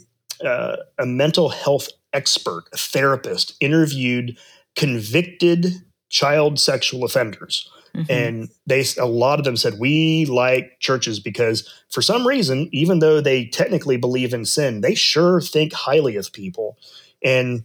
uh, 0.42 0.76
a 0.98 1.06
mental 1.06 1.48
health 1.48 1.88
expert, 2.12 2.64
a 2.72 2.76
therapist, 2.76 3.54
interviewed 3.60 4.36
convicted 4.76 5.82
child 6.10 6.58
sexual 6.58 7.04
offenders 7.04 7.68
Mm-hmm. 7.94 8.10
And 8.10 8.48
they 8.66 8.84
a 8.98 9.06
lot 9.06 9.38
of 9.38 9.44
them 9.44 9.56
said 9.56 9.78
we 9.78 10.24
like 10.26 10.80
churches 10.80 11.20
because 11.20 11.68
for 11.90 12.02
some 12.02 12.26
reason, 12.26 12.68
even 12.72 12.98
though 12.98 13.20
they 13.20 13.46
technically 13.46 13.96
believe 13.96 14.34
in 14.34 14.44
sin, 14.44 14.80
they 14.80 14.94
sure 14.94 15.40
think 15.40 15.72
highly 15.72 16.16
of 16.16 16.32
people. 16.32 16.76
And 17.22 17.62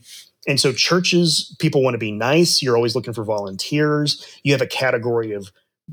and 0.48 0.60
so 0.60 0.72
churches, 0.72 1.56
people 1.60 1.84
want 1.84 1.96
to 1.96 2.00
be 2.00 2.12
nice. 2.12 2.62
You're 2.62 2.76
always 2.76 2.96
looking 2.96 3.14
for 3.14 3.24
volunteers. 3.24 4.26
You 4.44 4.54
have 4.54 4.62
a 4.62 4.68
category 4.68 5.34
of 5.34 5.52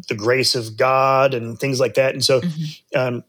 the 0.09 0.15
grace 0.15 0.55
of 0.55 0.77
God 0.77 1.33
and 1.33 1.59
things 1.59 1.81
like 1.81 1.95
that. 1.95 2.13
And 2.13 2.25
so 2.25 2.43
mm-hmm. 2.43 2.99
um, 2.99 3.25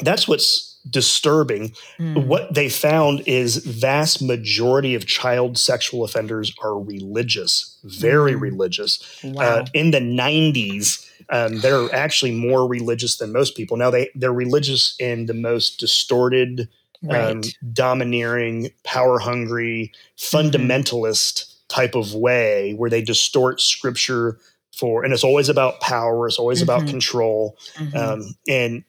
that's 0.00 0.26
what's 0.26 0.69
disturbing. 0.88 1.72
Mm. 1.98 2.26
What 2.26 2.54
they 2.54 2.68
found 2.68 3.22
is 3.26 3.56
vast 3.58 4.22
majority 4.22 4.94
of 4.94 5.06
child 5.06 5.58
sexual 5.58 6.04
offenders 6.04 6.54
are 6.62 6.78
religious, 6.78 7.78
very 7.84 8.32
mm. 8.32 8.40
religious. 8.40 9.20
Wow. 9.22 9.42
Uh, 9.42 9.66
in 9.74 9.90
the 9.90 10.00
90s, 10.00 11.06
um, 11.28 11.60
they're 11.60 11.94
actually 11.94 12.32
more 12.32 12.66
religious 12.66 13.18
than 13.18 13.32
most 13.32 13.56
people. 13.56 13.76
Now 13.76 13.90
they 13.90 14.10
they're 14.14 14.32
religious 14.32 14.96
in 14.98 15.26
the 15.26 15.34
most 15.34 15.78
distorted, 15.78 16.68
um, 17.04 17.08
right. 17.08 17.30
um, 17.30 17.42
domineering, 17.72 18.70
power 18.84 19.18
hungry, 19.18 19.92
fundamentalist 20.16 21.44
mm. 21.44 21.54
type 21.68 21.94
of 21.94 22.14
way, 22.14 22.74
where 22.74 22.90
they 22.90 23.02
distort 23.02 23.60
scripture 23.60 24.38
for, 24.76 25.04
and 25.04 25.12
it's 25.12 25.24
always 25.24 25.48
about 25.48 25.80
power. 25.80 26.26
It's 26.26 26.38
always 26.38 26.62
mm-hmm. 26.62 26.70
about 26.70 26.88
control, 26.88 27.56
mm-hmm. 27.76 27.96
um, 27.96 28.34
and 28.48 28.84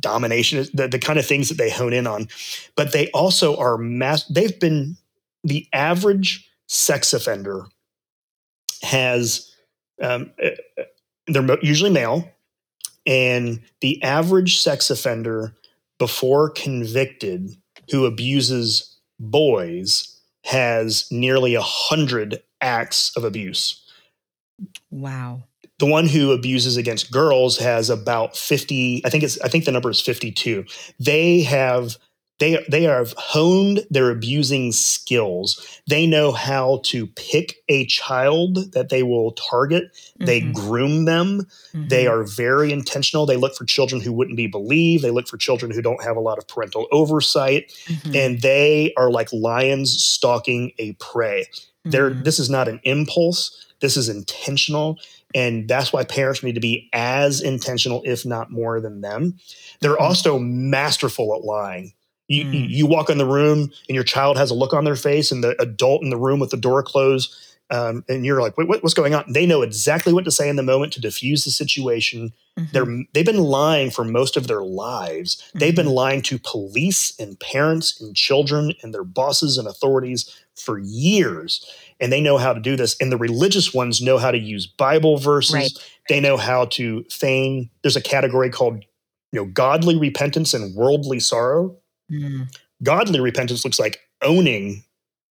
domination, 0.00 0.66
the, 0.74 0.88
the 0.88 0.98
kind 0.98 1.18
of 1.18 1.26
things 1.26 1.48
that 1.48 1.58
they 1.58 1.70
hone 1.70 1.92
in 1.92 2.06
on. 2.06 2.28
But 2.76 2.92
they 2.92 3.10
also 3.10 3.56
are 3.56 3.78
mass, 3.78 4.24
they've 4.24 4.58
been 4.58 4.96
the 5.44 5.66
average 5.72 6.50
sex 6.66 7.12
offender 7.12 7.66
has, 8.82 9.54
um, 10.02 10.30
eh, 10.38 10.50
eh, 10.76 10.84
they're 11.26 11.58
usually 11.62 11.90
male, 11.90 12.30
and 13.06 13.60
the 13.80 14.02
average 14.02 14.60
sex 14.60 14.90
offender 14.90 15.54
before 15.98 16.50
convicted 16.50 17.56
who 17.90 18.06
abuses 18.06 18.96
boys 19.18 20.20
has 20.44 21.06
nearly 21.10 21.54
a 21.54 21.62
hundred 21.62 22.42
acts 22.60 23.16
of 23.16 23.24
abuse. 23.24 23.84
Wow 24.90 25.42
the 25.78 25.86
one 25.86 26.06
who 26.06 26.32
abuses 26.32 26.76
against 26.76 27.10
girls 27.10 27.58
has 27.58 27.90
about 27.90 28.36
50 28.36 29.02
i 29.04 29.10
think 29.10 29.24
it's 29.24 29.40
i 29.40 29.48
think 29.48 29.64
the 29.64 29.72
number 29.72 29.90
is 29.90 30.00
52 30.00 30.64
they 30.98 31.40
have 31.42 31.96
they 32.38 32.64
they 32.68 32.84
have 32.84 33.14
honed 33.16 33.84
their 33.90 34.10
abusing 34.10 34.72
skills. 34.72 35.80
They 35.88 36.06
know 36.06 36.32
how 36.32 36.80
to 36.84 37.06
pick 37.08 37.56
a 37.68 37.84
child 37.86 38.72
that 38.72 38.88
they 38.90 39.02
will 39.02 39.32
target. 39.32 39.92
Mm-hmm. 39.92 40.24
they 40.24 40.40
groom 40.40 41.04
them. 41.04 41.46
Mm-hmm. 41.72 41.88
they 41.88 42.06
are 42.06 42.22
very 42.22 42.72
intentional. 42.72 43.26
They 43.26 43.36
look 43.36 43.54
for 43.54 43.64
children 43.64 44.00
who 44.00 44.12
wouldn't 44.12 44.36
be 44.36 44.46
believed. 44.46 45.02
They 45.02 45.10
look 45.10 45.28
for 45.28 45.36
children 45.36 45.72
who 45.72 45.82
don't 45.82 46.02
have 46.02 46.16
a 46.16 46.20
lot 46.20 46.38
of 46.38 46.46
parental 46.46 46.86
oversight. 46.92 47.72
Mm-hmm. 47.86 48.14
and 48.14 48.40
they 48.40 48.92
are 48.96 49.10
like 49.10 49.32
lions 49.32 50.02
stalking 50.02 50.72
a 50.78 50.92
prey. 50.94 51.46
There 51.84 52.10
mm-hmm. 52.10 52.22
this 52.22 52.38
is 52.38 52.48
not 52.48 52.68
an 52.68 52.80
impulse. 52.84 53.64
This 53.80 53.96
is 53.96 54.08
intentional 54.08 54.98
and 55.34 55.68
that's 55.68 55.92
why 55.92 56.04
parents 56.04 56.42
need 56.42 56.54
to 56.54 56.60
be 56.60 56.88
as 56.92 57.40
intentional, 57.40 58.02
if 58.04 58.24
not 58.24 58.50
more 58.50 58.80
than 58.80 59.00
them. 59.00 59.38
They're 59.80 59.92
mm-hmm. 59.92 60.02
also 60.02 60.38
masterful 60.38 61.34
at 61.34 61.44
lying. 61.44 61.92
You, 62.28 62.44
mm. 62.44 62.68
you 62.68 62.86
walk 62.86 63.08
in 63.08 63.16
the 63.16 63.26
room 63.26 63.70
and 63.88 63.94
your 63.94 64.04
child 64.04 64.36
has 64.36 64.50
a 64.50 64.54
look 64.54 64.74
on 64.74 64.84
their 64.84 64.96
face, 64.96 65.32
and 65.32 65.42
the 65.42 65.60
adult 65.60 66.02
in 66.02 66.10
the 66.10 66.16
room 66.16 66.40
with 66.40 66.50
the 66.50 66.58
door 66.58 66.82
closed, 66.82 67.34
um, 67.70 68.04
and 68.08 68.24
you're 68.24 68.40
like, 68.40 68.56
Wait, 68.56 68.68
what's 68.68 68.94
going 68.94 69.14
on? 69.14 69.24
They 69.32 69.46
know 69.46 69.62
exactly 69.62 70.12
what 70.12 70.24
to 70.24 70.30
say 70.30 70.48
in 70.48 70.56
the 70.56 70.62
moment 70.62 70.92
to 70.94 71.00
diffuse 71.00 71.44
the 71.44 71.50
situation. 71.50 72.32
Mm-hmm. 72.58 72.72
They're 72.72 73.04
they've 73.12 73.26
been 73.26 73.42
lying 73.42 73.90
for 73.90 74.04
most 74.04 74.36
of 74.36 74.46
their 74.46 74.62
lives. 74.62 75.36
Mm-hmm. 75.36 75.58
They've 75.58 75.76
been 75.76 75.86
mm-hmm. 75.86 75.94
lying 75.94 76.22
to 76.22 76.38
police 76.38 77.18
and 77.18 77.38
parents 77.40 78.00
and 78.00 78.14
children 78.14 78.72
and 78.82 78.92
their 78.92 79.04
bosses 79.04 79.56
and 79.56 79.66
authorities 79.66 80.34
for 80.54 80.78
years 80.78 81.64
and 82.00 82.12
they 82.12 82.20
know 82.20 82.38
how 82.38 82.52
to 82.52 82.60
do 82.60 82.76
this. 82.76 82.96
And 83.00 83.10
the 83.10 83.16
religious 83.16 83.74
ones 83.74 84.00
know 84.00 84.18
how 84.18 84.30
to 84.30 84.38
use 84.38 84.66
Bible 84.66 85.18
verses. 85.18 85.54
Right. 85.54 85.70
They 86.08 86.20
know 86.20 86.36
how 86.36 86.66
to 86.66 87.04
feign. 87.10 87.70
There's 87.82 87.96
a 87.96 88.02
category 88.02 88.50
called, 88.50 88.84
you 89.32 89.40
know, 89.40 89.46
godly 89.46 89.98
repentance 89.98 90.54
and 90.54 90.74
worldly 90.74 91.20
sorrow. 91.20 91.76
Mm. 92.10 92.54
Godly 92.82 93.20
repentance 93.20 93.64
looks 93.64 93.78
like 93.78 94.00
owning 94.22 94.84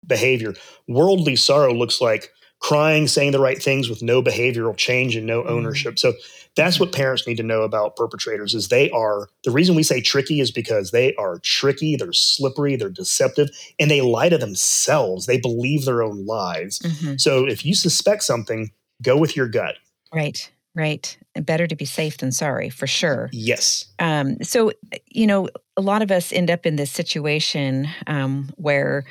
behavior. 0.07 0.55
Worldly 0.88 1.37
sorrow 1.37 1.72
looks 1.72 2.00
like 2.00 2.31
crying, 2.64 3.07
saying 3.07 3.31
the 3.31 3.38
right 3.38 3.62
things 3.62 3.90
with 3.90 4.03
no 4.03 4.22
behavioral 4.22 4.74
change 4.74 5.16
and 5.16 5.27
no 5.27 5.42
mm. 5.42 5.50
ownership. 5.50 5.98
So 5.98 6.14
that's 6.57 6.81
what 6.81 6.92
parents 6.92 7.27
need 7.27 7.37
to 7.37 7.42
know 7.42 7.61
about 7.61 7.94
perpetrators 7.94 8.55
is 8.55 8.68
they 8.68 8.88
are 8.90 9.29
the 9.44 9.50
reason 9.50 9.74
we 9.74 9.83
say 9.83 10.00
tricky 10.00 10.40
is 10.40 10.50
because 10.50 10.90
they 10.90 11.14
are 11.16 11.40
tricky, 11.40 11.94
they're 11.94 12.14
slippery, 12.14 12.74
they're 12.77 12.88
deceptive, 12.88 13.50
and 13.79 13.90
they 13.90 14.00
lie 14.00 14.31
to 14.31 14.38
themselves. 14.38 15.27
They 15.27 15.37
believe 15.37 15.85
their 15.85 16.03
own 16.03 16.24
lies. 16.24 16.79
Mm-hmm. 16.79 17.16
So 17.18 17.46
if 17.46 17.66
you 17.66 17.74
suspect 17.74 18.22
something, 18.22 18.70
go 19.03 19.18
with 19.18 19.37
your 19.37 19.46
gut. 19.46 19.74
Right. 20.14 20.50
Right. 20.74 21.18
Better 21.35 21.66
to 21.66 21.77
be 21.77 21.85
safe 21.85 22.16
than 22.16 22.33
sorry, 22.33 22.70
for 22.70 22.87
sure. 22.87 23.29
Yes. 23.31 23.92
Um, 23.98 24.42
so, 24.42 24.72
you 25.07 25.27
know, 25.27 25.50
a 25.77 25.83
lot 25.83 26.00
of 26.00 26.11
us 26.11 26.33
end 26.33 26.50
up 26.50 26.64
in 26.64 26.77
this 26.77 26.90
situation 26.90 27.88
um, 28.07 28.50
where 28.57 29.05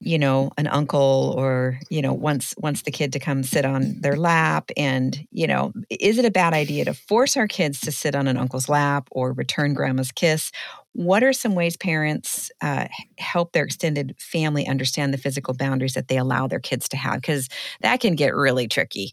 you 0.00 0.18
know 0.18 0.50
an 0.56 0.66
uncle 0.68 1.34
or 1.36 1.78
you 1.90 2.00
know 2.00 2.12
wants 2.12 2.54
wants 2.58 2.82
the 2.82 2.90
kid 2.90 3.12
to 3.12 3.18
come 3.18 3.42
sit 3.42 3.64
on 3.64 4.00
their 4.00 4.16
lap 4.16 4.70
and 4.76 5.26
you 5.30 5.46
know 5.46 5.72
is 5.90 6.18
it 6.18 6.24
a 6.24 6.30
bad 6.30 6.54
idea 6.54 6.84
to 6.84 6.94
force 6.94 7.36
our 7.36 7.48
kids 7.48 7.80
to 7.80 7.90
sit 7.90 8.14
on 8.14 8.28
an 8.28 8.36
uncle's 8.36 8.68
lap 8.68 9.08
or 9.10 9.32
return 9.32 9.74
grandma's 9.74 10.12
kiss? 10.12 10.52
What 10.92 11.22
are 11.22 11.32
some 11.32 11.54
ways 11.54 11.76
parents 11.76 12.50
uh, 12.60 12.86
help 13.18 13.52
their 13.52 13.64
extended 13.64 14.16
family 14.18 14.66
understand 14.66 15.14
the 15.14 15.18
physical 15.18 15.54
boundaries 15.54 15.94
that 15.94 16.08
they 16.08 16.16
allow 16.16 16.48
their 16.48 16.58
kids 16.58 16.88
to 16.88 16.96
have? 16.96 17.20
Because 17.20 17.48
that 17.82 18.00
can 18.00 18.16
get 18.16 18.34
really 18.34 18.66
tricky. 18.66 19.12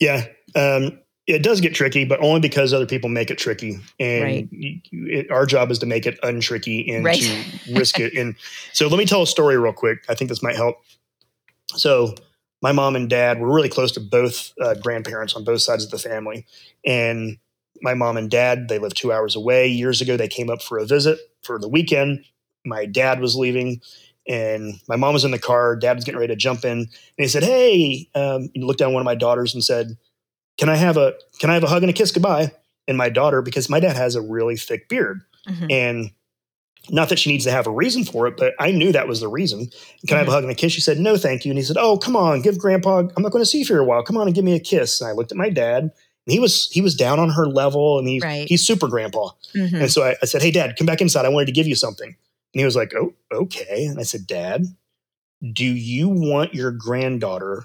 Yeah 0.00 0.26
um, 0.54 0.98
it 1.26 1.42
does 1.42 1.60
get 1.60 1.74
tricky, 1.74 2.04
but 2.04 2.20
only 2.20 2.40
because 2.40 2.72
other 2.72 2.86
people 2.86 3.08
make 3.08 3.30
it 3.30 3.38
tricky. 3.38 3.78
And 3.98 4.24
right. 4.24 4.48
it, 4.50 5.30
our 5.30 5.46
job 5.46 5.70
is 5.70 5.78
to 5.80 5.86
make 5.86 6.06
it 6.06 6.20
untricky 6.22 6.92
and 6.92 7.04
right. 7.04 7.20
to 7.20 7.74
risk 7.74 8.00
it. 8.00 8.14
And 8.14 8.34
so 8.72 8.88
let 8.88 8.98
me 8.98 9.06
tell 9.06 9.22
a 9.22 9.26
story 9.26 9.56
real 9.58 9.72
quick. 9.72 10.04
I 10.08 10.14
think 10.14 10.28
this 10.28 10.42
might 10.42 10.56
help. 10.56 10.76
So 11.68 12.14
my 12.62 12.72
mom 12.72 12.96
and 12.96 13.08
dad 13.08 13.40
were 13.40 13.52
really 13.52 13.68
close 13.68 13.92
to 13.92 14.00
both 14.00 14.52
uh, 14.60 14.74
grandparents 14.74 15.34
on 15.34 15.44
both 15.44 15.62
sides 15.62 15.84
of 15.84 15.90
the 15.90 15.98
family. 15.98 16.46
And 16.84 17.38
my 17.82 17.94
mom 17.94 18.16
and 18.16 18.30
dad, 18.30 18.68
they 18.68 18.78
live 18.78 18.94
two 18.94 19.12
hours 19.12 19.36
away. 19.36 19.68
Years 19.68 20.00
ago, 20.00 20.16
they 20.16 20.28
came 20.28 20.50
up 20.50 20.62
for 20.62 20.78
a 20.78 20.84
visit 20.84 21.18
for 21.42 21.58
the 21.58 21.68
weekend. 21.68 22.24
My 22.64 22.86
dad 22.86 23.20
was 23.20 23.36
leaving 23.36 23.80
and 24.28 24.74
my 24.88 24.96
mom 24.96 25.14
was 25.14 25.24
in 25.24 25.30
the 25.30 25.38
car. 25.38 25.76
Dad 25.76 25.96
was 25.96 26.04
getting 26.04 26.20
ready 26.20 26.32
to 26.32 26.38
jump 26.38 26.64
in. 26.64 26.78
And 26.78 26.88
he 27.16 27.28
said, 27.28 27.42
Hey, 27.42 28.08
um, 28.14 28.50
he 28.52 28.62
looked 28.62 28.78
down 28.78 28.92
one 28.92 29.00
of 29.00 29.06
my 29.06 29.14
daughters 29.14 29.54
and 29.54 29.64
said, 29.64 29.96
can 30.60 30.68
I 30.68 30.76
have 30.76 30.98
a 30.98 31.14
can 31.38 31.48
I 31.48 31.54
have 31.54 31.64
a 31.64 31.68
hug 31.68 31.82
and 31.82 31.88
a 31.88 31.94
kiss 31.94 32.12
goodbye? 32.12 32.52
And 32.86 32.98
my 32.98 33.08
daughter, 33.08 33.40
because 33.40 33.70
my 33.70 33.80
dad 33.80 33.96
has 33.96 34.14
a 34.14 34.20
really 34.20 34.56
thick 34.56 34.90
beard, 34.90 35.22
mm-hmm. 35.48 35.66
and 35.70 36.10
Not 36.90 37.08
that 37.08 37.18
she 37.18 37.30
needs 37.30 37.44
to 37.44 37.50
have 37.50 37.66
a 37.66 37.70
reason 37.70 38.04
for 38.04 38.26
it, 38.26 38.36
but 38.36 38.54
I 38.58 38.70
knew 38.70 38.92
that 38.92 39.08
was 39.08 39.20
the 39.20 39.28
reason. 39.28 39.60
Can 39.60 39.68
mm-hmm. 39.68 40.14
I 40.14 40.18
have 40.18 40.26
a 40.26 40.30
mm-hmm. 40.30 40.34
hug 40.34 40.44
and 40.44 40.52
a 40.52 40.54
kiss? 40.54 40.72
She 40.72 40.82
said, 40.82 40.98
No, 40.98 41.16
thank 41.16 41.46
you. 41.46 41.50
And 41.50 41.58
he 41.58 41.64
said, 41.64 41.78
Oh, 41.78 41.96
come 41.96 42.14
on, 42.14 42.42
give 42.42 42.58
grandpa, 42.58 42.98
I'm 42.98 43.22
not 43.22 43.32
going 43.32 43.42
to 43.42 43.46
see 43.46 43.60
you 43.60 43.64
for 43.64 43.78
a 43.78 43.84
while. 43.84 44.02
Come 44.02 44.18
on 44.18 44.26
and 44.26 44.34
give 44.34 44.44
me 44.44 44.54
a 44.54 44.60
kiss. 44.60 45.00
And 45.00 45.08
I 45.08 45.12
looked 45.12 45.32
at 45.32 45.38
my 45.38 45.48
dad 45.48 45.82
and 45.84 45.92
he 46.26 46.38
was 46.38 46.68
he 46.70 46.82
was 46.82 46.94
down 46.94 47.18
on 47.18 47.30
her 47.30 47.46
level 47.46 47.98
and 47.98 48.06
he's 48.06 48.22
right. 48.22 48.46
he's 48.46 48.66
super 48.66 48.86
grandpa. 48.86 49.30
Mm-hmm. 49.54 49.76
And 49.76 49.90
so 49.90 50.02
I, 50.02 50.16
I 50.22 50.26
said, 50.26 50.42
Hey 50.42 50.50
dad, 50.50 50.76
come 50.76 50.86
back 50.86 51.00
inside. 51.00 51.24
I 51.24 51.30
wanted 51.30 51.46
to 51.46 51.52
give 51.52 51.66
you 51.66 51.74
something. 51.74 52.08
And 52.08 52.60
he 52.60 52.64
was 52.64 52.76
like, 52.76 52.92
Oh, 52.94 53.14
okay. 53.32 53.86
And 53.86 53.98
I 53.98 54.02
said, 54.02 54.26
Dad, 54.26 54.64
do 55.54 55.64
you 55.64 56.08
want 56.08 56.54
your 56.54 56.70
granddaughter 56.70 57.64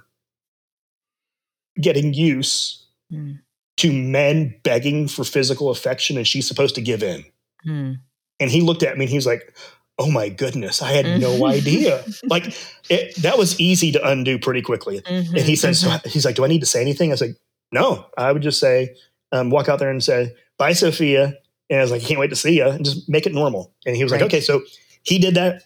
getting 1.81 2.13
use 2.13 2.84
mm. 3.11 3.39
to 3.77 3.93
men 3.93 4.55
begging 4.63 5.07
for 5.07 5.23
physical 5.23 5.69
affection 5.69 6.17
and 6.17 6.27
she's 6.27 6.47
supposed 6.47 6.75
to 6.75 6.81
give 6.81 7.03
in? 7.03 7.25
Mm. 7.65 7.99
And 8.39 8.51
he 8.51 8.61
looked 8.61 8.83
at 8.83 8.97
me 8.97 9.05
and 9.05 9.09
he 9.09 9.17
was 9.17 9.25
like, 9.25 9.55
Oh 9.97 10.11
my 10.11 10.27
goodness, 10.27 10.81
I 10.81 10.91
had 10.91 11.21
no 11.21 11.31
mm-hmm. 11.31 11.43
idea. 11.45 12.03
like 12.25 12.45
it, 12.89 13.15
that 13.21 13.37
was 13.37 13.59
easy 13.61 13.93
to 13.93 14.07
undo 14.07 14.37
pretty 14.37 14.61
quickly. 14.61 14.99
Mm-hmm, 14.99 15.35
and 15.35 15.45
he 15.45 15.55
said, 15.55 15.73
mm-hmm. 15.73 16.03
So 16.03 16.09
he's 16.09 16.25
like, 16.25 16.35
Do 16.35 16.43
I 16.43 16.47
need 16.47 16.59
to 16.59 16.65
say 16.65 16.81
anything? 16.81 17.11
I 17.11 17.13
was 17.13 17.21
like, 17.21 17.37
No, 17.71 18.05
I 18.17 18.31
would 18.31 18.41
just 18.41 18.59
say, 18.59 18.95
um, 19.31 19.49
walk 19.49 19.69
out 19.69 19.79
there 19.79 19.89
and 19.89 20.03
say, 20.03 20.35
Bye, 20.57 20.73
Sophia. 20.73 21.37
And 21.69 21.79
I 21.79 21.81
was 21.81 21.91
like, 21.91 22.03
I 22.03 22.05
can't 22.05 22.19
wait 22.19 22.29
to 22.29 22.35
see 22.35 22.57
you 22.57 22.67
and 22.67 22.85
just 22.85 23.09
make 23.09 23.25
it 23.25 23.33
normal. 23.33 23.73
And 23.85 23.95
he 23.95 24.03
was 24.03 24.11
right. 24.11 24.21
like, 24.21 24.27
Okay. 24.27 24.41
So 24.41 24.61
he 25.03 25.17
did 25.17 25.35
that. 25.35 25.63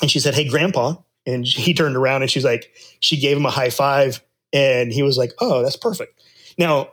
And 0.00 0.10
she 0.10 0.20
said, 0.20 0.34
Hey, 0.34 0.48
grandpa. 0.48 0.96
And 1.26 1.44
he 1.44 1.74
turned 1.74 1.96
around 1.96 2.22
and 2.22 2.30
she's 2.30 2.44
like, 2.44 2.70
She 3.00 3.18
gave 3.18 3.36
him 3.36 3.46
a 3.46 3.50
high 3.50 3.70
five. 3.70 4.22
And 4.52 4.92
he 4.92 5.02
was 5.02 5.18
like, 5.18 5.32
Oh, 5.40 5.62
that's 5.62 5.76
perfect. 5.76 6.20
Now, 6.58 6.92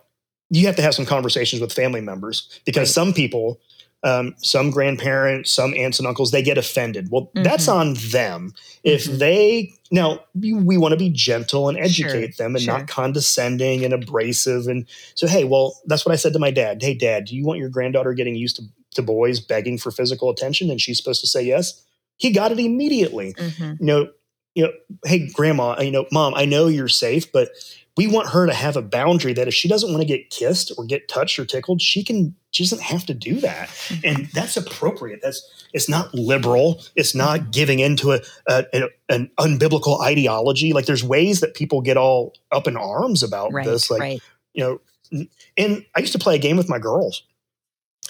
you 0.49 0.65
have 0.67 0.75
to 0.75 0.81
have 0.81 0.93
some 0.93 1.05
conversations 1.05 1.61
with 1.61 1.73
family 1.73 2.01
members 2.01 2.61
because 2.65 2.89
right. 2.89 3.05
some 3.05 3.13
people 3.13 3.59
um, 4.03 4.35
some 4.39 4.69
grandparents, 4.69 5.51
some 5.51 5.73
aunts 5.73 5.97
and 5.97 6.07
uncles, 6.07 6.31
they 6.31 6.43
get 6.43 6.57
offended. 6.57 7.09
Well, 7.09 7.27
mm-hmm. 7.27 7.43
that's 7.43 7.67
on 7.67 7.93
them. 7.93 8.53
If 8.83 9.05
mm-hmm. 9.05 9.17
they 9.17 9.73
now 9.91 10.19
we, 10.35 10.53
we 10.53 10.77
want 10.77 10.91
to 10.91 10.97
be 10.97 11.09
gentle 11.09 11.69
and 11.69 11.77
educate 11.77 12.35
sure, 12.35 12.45
them 12.45 12.55
and 12.55 12.63
sure. 12.63 12.77
not 12.77 12.87
condescending 12.87 13.85
and 13.85 13.93
abrasive. 13.93 14.67
And 14.67 14.85
so, 15.15 15.27
hey, 15.27 15.45
well, 15.45 15.79
that's 15.85 16.05
what 16.05 16.11
I 16.11 16.17
said 16.17 16.33
to 16.33 16.39
my 16.39 16.51
dad. 16.51 16.81
Hey, 16.81 16.93
dad, 16.93 17.25
do 17.25 17.35
you 17.35 17.45
want 17.45 17.59
your 17.59 17.69
granddaughter 17.69 18.13
getting 18.13 18.35
used 18.35 18.57
to, 18.57 18.63
to 18.95 19.01
boys 19.01 19.39
begging 19.39 19.77
for 19.77 19.91
physical 19.91 20.29
attention? 20.29 20.69
And 20.69 20.81
she's 20.81 20.97
supposed 20.97 21.21
to 21.21 21.27
say 21.27 21.43
yes. 21.43 21.81
He 22.17 22.31
got 22.31 22.51
it 22.51 22.59
immediately. 22.59 23.33
Mm-hmm. 23.33 23.73
You 23.79 23.85
know, 23.85 24.09
you 24.55 24.63
know, 24.63 24.71
hey, 25.05 25.29
grandma, 25.29 25.79
you 25.79 25.91
know, 25.91 26.05
mom, 26.11 26.33
I 26.35 26.45
know 26.45 26.67
you're 26.67 26.87
safe, 26.87 27.31
but 27.31 27.49
we 27.95 28.07
want 28.07 28.29
her 28.29 28.47
to 28.47 28.53
have 28.53 28.75
a 28.75 28.81
boundary 28.81 29.33
that 29.33 29.47
if 29.47 29.53
she 29.53 29.67
doesn't 29.67 29.89
want 29.89 30.01
to 30.01 30.07
get 30.07 30.29
kissed 30.31 30.71
or 30.77 30.85
get 30.85 31.07
touched 31.07 31.37
or 31.37 31.45
tickled, 31.45 31.81
she 31.81 32.03
can 32.03 32.35
she 32.51 32.63
doesn't 32.63 32.81
have 32.81 33.05
to 33.05 33.13
do 33.13 33.39
that. 33.41 33.67
Mm-hmm. 33.67 34.07
And 34.07 34.25
that's 34.27 34.57
appropriate. 34.57 35.19
That's 35.21 35.67
it's 35.73 35.89
not 35.89 36.13
liberal. 36.13 36.81
It's 36.95 37.13
not 37.13 37.51
giving 37.51 37.79
into 37.79 38.13
a, 38.13 38.21
a, 38.47 38.65
a, 38.73 38.89
an 39.09 39.29
unbiblical 39.39 40.01
ideology. 40.01 40.73
Like 40.73 40.85
there's 40.85 41.03
ways 41.03 41.39
that 41.41 41.53
people 41.53 41.81
get 41.81 41.97
all 41.97 42.33
up 42.51 42.67
in 42.67 42.77
arms 42.77 43.21
about 43.21 43.53
right, 43.53 43.65
this. 43.65 43.91
Like 43.91 44.01
right. 44.01 44.21
you 44.53 44.63
know, 44.63 45.27
and 45.57 45.85
I 45.95 45.99
used 45.99 46.13
to 46.13 46.19
play 46.19 46.35
a 46.35 46.39
game 46.39 46.57
with 46.57 46.69
my 46.69 46.79
girls. 46.79 47.23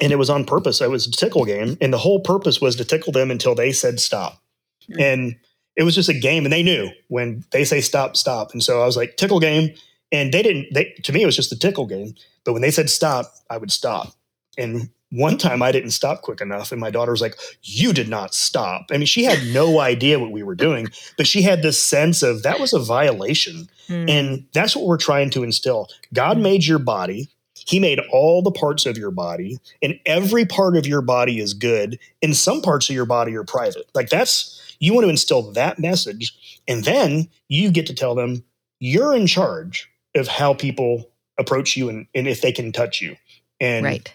And 0.02 0.12
it 0.12 0.16
was 0.16 0.30
on 0.30 0.46
purpose. 0.46 0.82
It 0.82 0.90
was 0.90 1.06
a 1.06 1.12
tickle 1.12 1.46
game. 1.46 1.78
And 1.80 1.94
the 1.94 2.00
whole 2.00 2.20
purpose 2.20 2.60
was 2.60 2.76
to 2.78 2.86
tickle 2.86 3.14
them 3.14 3.30
until 3.30 3.54
they 3.54 3.72
said 3.72 4.00
stop. 4.00 4.42
Mm-hmm. 4.90 5.02
And 5.02 5.36
it 5.76 5.84
was 5.84 5.96
just 5.96 6.10
a 6.10 6.14
game 6.14 6.46
and 6.46 6.54
they 6.54 6.64
knew 6.64 6.90
when 7.08 7.44
they 7.52 7.64
say 7.64 7.82
stop, 7.82 8.16
stop. 8.16 8.52
And 8.54 8.64
so 8.64 8.82
I 8.82 8.86
was 8.86 8.98
like, 8.98 9.18
tickle 9.18 9.40
game. 9.40 9.74
And 10.12 10.32
they 10.32 10.44
didn't, 10.44 10.68
they, 10.74 10.94
to 11.04 11.12
me, 11.12 11.24
it 11.24 11.26
was 11.26 11.36
just 11.36 11.52
a 11.52 11.58
tickle 11.58 11.88
game. 11.88 12.14
But 12.46 12.54
when 12.54 12.62
they 12.62 12.72
said 12.72 12.90
stop, 12.90 13.34
I 13.50 13.58
would 13.58 13.72
stop. 13.72 14.14
And 14.58 14.90
one 15.14 15.38
time 15.38 15.62
I 15.62 15.72
didn't 15.72 15.92
stop 15.92 16.22
quick 16.22 16.42
enough. 16.42 16.72
And 16.72 16.82
my 16.82 16.90
daughter 16.90 17.12
was 17.12 17.22
like, 17.22 17.36
You 17.62 17.94
did 17.94 18.10
not 18.10 18.34
stop. 18.34 18.88
I 18.92 18.98
mean, 18.98 19.06
she 19.06 19.24
had 19.24 19.40
no 19.54 19.80
idea 19.80 20.20
what 20.20 20.32
we 20.32 20.44
were 20.44 20.56
doing, 20.56 20.88
but 21.18 21.28
she 21.28 21.42
had 21.44 21.62
this 21.62 21.82
sense 21.82 22.24
of 22.24 22.44
that 22.44 22.60
was 22.60 22.74
a 22.74 22.80
violation. 22.80 23.70
Mm. 23.88 24.10
And 24.10 24.46
that's 24.54 24.76
what 24.76 24.86
we're 24.86 24.98
trying 24.98 25.30
to 25.32 25.44
instill. 25.44 25.88
God 26.14 26.38
made 26.38 26.66
your 26.66 26.80
body. 26.80 27.30
He 27.66 27.80
made 27.80 28.00
all 28.12 28.42
the 28.42 28.52
parts 28.52 28.86
of 28.86 28.98
your 28.98 29.12
body, 29.12 29.58
and 29.82 29.98
every 30.06 30.46
part 30.46 30.76
of 30.76 30.86
your 30.86 31.02
body 31.02 31.40
is 31.40 31.54
good. 31.54 31.98
And 32.22 32.36
some 32.36 32.62
parts 32.62 32.90
of 32.90 32.96
your 32.96 33.06
body 33.06 33.36
are 33.38 33.46
private. 33.46 33.90
Like 33.94 34.10
that's 34.10 34.60
you 34.84 34.94
want 34.94 35.06
to 35.06 35.10
instill 35.10 35.54
that 35.54 35.80
message, 35.80 36.60
and 36.68 36.84
then 36.84 37.30
you 37.48 37.72
get 37.72 37.88
to 37.88 37.94
tell 37.94 38.16
them 38.16 38.44
you're 38.80 39.16
in 39.16 39.28
charge 39.28 39.90
of 40.14 40.28
how 40.28 40.54
people 40.54 41.10
approach 41.38 41.78
you 41.78 41.88
and, 41.88 42.08
and 42.14 42.28
if 42.28 42.42
they 42.42 42.52
can 42.52 42.74
touch 42.74 43.02
you. 43.02 43.16
And 43.62 43.86
right. 43.86 44.14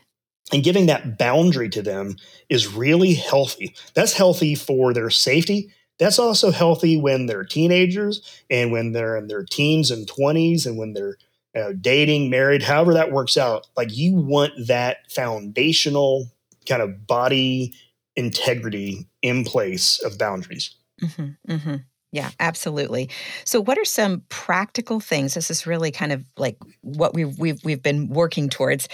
And 0.53 0.65
giving 0.65 0.87
that 0.87 1.19
boundary 1.19 1.69
to 1.71 1.83
them 1.83 2.17
is 2.49 2.75
really 2.75 3.15
healthy. 3.15 3.75
That's 3.95 4.13
healthy 4.15 4.55
for 4.55 4.93
their 4.93 5.11
safety. 5.11 5.73
That's 5.99 6.19
also 6.19 6.51
healthy 6.51 6.99
when 6.99 7.27
they're 7.27 7.45
teenagers 7.45 8.23
and 8.49 8.71
when 8.71 8.93
they're 8.93 9.17
in 9.17 9.29
their 9.29 9.45
teens 9.45 9.91
and 9.91 10.07
20s 10.07 10.67
and 10.67 10.79
when 10.79 10.93
they're 10.93 11.17
uh, 11.57 11.73
dating, 11.79 12.31
married, 12.31 12.63
however 12.63 12.95
that 12.95 13.13
works 13.13 13.37
out. 13.37 13.67
Like 13.77 13.95
you 13.95 14.15
want 14.15 14.53
that 14.67 15.11
foundational 15.11 16.31
kind 16.67 16.83
of 16.83 17.07
body 17.07 17.75
integrity 18.19 19.09
in 19.23 19.45
place 19.45 20.03
of 20.03 20.19
boundaries. 20.19 20.75
Mm-hmm, 21.01 21.53
mm-hmm. 21.53 21.77
Yeah, 22.11 22.31
absolutely. 22.41 23.11
So, 23.45 23.61
what 23.61 23.77
are 23.77 23.85
some 23.85 24.23
practical 24.31 24.99
things? 24.99 25.35
This 25.35 25.51
is 25.51 25.67
really 25.67 25.91
kind 25.91 26.11
of 26.11 26.25
like 26.39 26.57
what 26.81 27.13
we've 27.13 27.39
we've 27.39 27.63
we've 27.65 27.83
been 27.83 28.09
working 28.09 28.49
towards. 28.49 28.89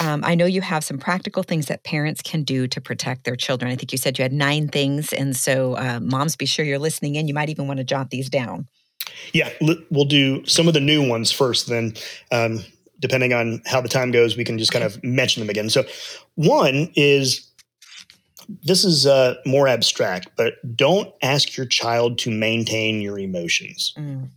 Um, 0.00 0.22
I 0.24 0.36
know 0.36 0.46
you 0.46 0.60
have 0.60 0.84
some 0.84 0.96
practical 0.98 1.42
things 1.42 1.66
that 1.66 1.82
parents 1.82 2.22
can 2.22 2.44
do 2.44 2.68
to 2.68 2.80
protect 2.80 3.24
their 3.24 3.34
children. 3.34 3.72
I 3.72 3.74
think 3.74 3.90
you 3.90 3.98
said 3.98 4.16
you 4.16 4.22
had 4.22 4.32
nine 4.32 4.68
things, 4.68 5.12
and 5.12 5.36
so 5.36 5.76
uh, 5.76 5.98
moms, 6.00 6.36
be 6.36 6.46
sure 6.46 6.64
you're 6.64 6.78
listening 6.78 7.16
in. 7.16 7.26
You 7.26 7.34
might 7.34 7.48
even 7.48 7.66
want 7.66 7.78
to 7.78 7.84
jot 7.84 8.10
these 8.10 8.30
down. 8.30 8.68
Yeah, 9.32 9.50
we'll 9.90 10.04
do 10.04 10.46
some 10.46 10.68
of 10.68 10.74
the 10.74 10.80
new 10.80 11.06
ones 11.06 11.32
first. 11.32 11.66
Then, 11.66 11.94
um, 12.30 12.60
depending 13.00 13.32
on 13.32 13.60
how 13.66 13.80
the 13.80 13.88
time 13.88 14.12
goes, 14.12 14.36
we 14.36 14.44
can 14.44 14.56
just 14.56 14.70
kind 14.70 14.84
of 14.84 15.02
mention 15.02 15.40
them 15.40 15.50
again. 15.50 15.68
So, 15.68 15.84
one 16.36 16.92
is 16.94 17.51
this 18.62 18.84
is 18.84 19.06
uh, 19.06 19.34
more 19.46 19.68
abstract, 19.68 20.28
but 20.36 20.54
don't 20.76 21.12
ask 21.22 21.56
your 21.56 21.66
child 21.66 22.18
to 22.18 22.30
maintain 22.30 23.00
your 23.00 23.18
emotions. 23.18 23.94
Mm. 23.96 24.28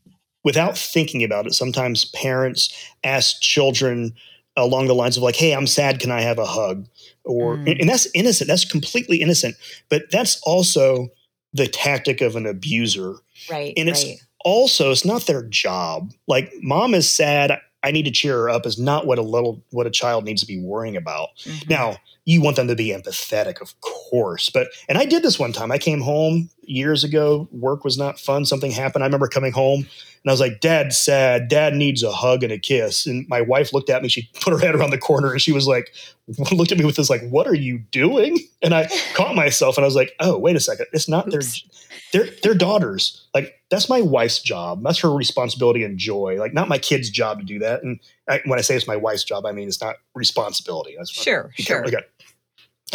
Without 0.44 0.78
thinking 0.78 1.24
about 1.24 1.48
it, 1.48 1.54
sometimes 1.54 2.06
parents 2.06 2.74
ask 3.04 3.42
children 3.42 4.14
along 4.58 4.88
the 4.88 4.96
lines 4.96 5.18
of 5.18 5.24
like, 5.24 5.36
"Hey, 5.36 5.54
I'm 5.54 5.68
sad. 5.68 6.00
Can 6.00 6.12
I 6.12 6.22
have 6.22 6.38
a 6.38 6.46
hug?" 6.46 6.88
Or 7.24 7.58
mm. 7.58 7.80
and 7.80 7.90
that's 7.90 8.08
innocent. 8.14 8.48
That's 8.48 8.66
completely 8.66 9.22
innocent. 9.22 9.56
But 9.90 10.12
that's 10.12 10.40
also 10.44 11.10
the 11.56 11.68
tactic 11.68 12.22
of 12.22 12.36
an 12.36 12.46
abuser. 12.46 13.16
Right. 13.50 13.74
And 13.78 13.90
it's 13.90 14.04
right. 14.04 14.18
also 14.44 14.92
it's 14.92 15.06
not 15.06 15.26
their 15.26 15.44
job. 15.44 16.12
Like, 16.28 16.52
mom 16.62 16.94
is 16.94 17.10
sad. 17.10 17.60
I 17.82 17.92
need 17.92 18.04
to 18.04 18.12
cheer 18.12 18.38
her 18.40 18.50
up 18.50 18.66
is 18.66 18.78
not 18.78 19.08
what 19.08 19.20
a 19.20 19.24
little 19.24 19.64
what 19.72 19.88
a 19.88 19.92
child 19.92 20.26
needs 20.26 20.42
to 20.42 20.48
be 20.48 20.60
worrying 20.60 20.98
about. 20.98 21.30
Mm-hmm. 21.44 21.70
Now, 21.70 21.98
you 22.26 22.42
want 22.42 22.56
them 22.56 22.68
to 22.68 22.76
be 22.76 22.90
empathetic, 22.90 23.62
of 23.62 23.80
course. 23.82 24.50
But 24.50 24.68
and 24.90 24.98
I 24.98 25.06
did 25.06 25.24
this 25.24 25.40
one 25.40 25.54
time. 25.54 25.72
I 25.72 25.78
came 25.78 26.02
home 26.02 26.50
years 26.64 27.04
ago. 27.04 27.48
Work 27.52 27.84
was 27.84 27.98
not 27.98 28.20
fun. 28.20 28.46
Something 28.46 28.72
happened. 28.72 29.04
I 29.04 29.08
remember 29.08 29.28
coming 29.28 29.52
home 29.52 29.82
and 30.26 30.32
I 30.32 30.34
was 30.34 30.40
like, 30.40 30.60
"Dad's 30.60 30.98
sad. 30.98 31.48
Dad 31.48 31.76
needs 31.76 32.02
a 32.02 32.12
hug 32.12 32.42
and 32.42 32.52
a 32.52 32.58
kiss." 32.58 33.06
And 33.06 33.30
my 33.30 33.42
wife 33.42 33.74
looked 33.74 33.92
at 33.92 34.02
me. 34.02 34.10
She 34.10 34.30
put 34.42 34.54
her 34.54 34.60
head 34.60 34.74
around 34.74 34.90
the 34.90 34.98
corner 34.98 35.32
and 35.32 35.42
she 35.42 35.52
was 35.52 35.68
like, 35.68 35.94
looked 36.52 36.72
at 36.72 36.80
me 36.80 36.86
with 36.86 36.96
this 36.96 37.12
like, 37.12 37.28
"What 37.30 37.46
are 37.46 37.56
you 37.56 37.80
doing?" 37.92 38.40
And 38.64 38.74
I 38.74 38.90
caught 39.14 39.36
myself 39.36 39.78
and 39.78 39.86
I 39.86 39.88
was 39.88 39.96
like, 39.96 40.14
"Oh, 40.20 40.38
wait 40.38 40.56
a 40.56 40.60
second. 40.60 40.88
It's 40.94 41.08
not 41.08 41.32
Oops. 41.32 41.64
their 42.12 42.24
their 42.24 42.34
their 42.42 42.54
daughters. 42.56 43.28
Like 43.36 43.62
that's 43.70 43.88
my 43.88 44.02
wife's 44.02 44.42
job. 44.42 44.82
That's 44.84 45.00
her 45.00 45.14
responsibility 45.14 45.84
and 45.84 46.00
joy. 46.00 46.38
Like 46.40 46.56
not 46.56 46.70
my 46.70 46.80
kid's 46.80 47.12
job 47.12 47.40
to 47.40 47.46
do 47.46 47.60
that." 47.60 47.84
And 47.84 48.00
I, 48.28 48.42
when 48.46 48.58
I 48.58 48.64
say 48.64 48.76
it's 48.76 48.88
my 48.88 48.96
wife's 48.96 49.24
job, 49.24 49.46
I 49.46 49.52
mean 49.52 49.68
it's 49.68 49.82
not 49.82 49.98
responsibility. 50.16 50.96
That's 50.98 51.12
sure, 51.12 51.52
sure. 51.56 51.86
Okay. 51.86 52.02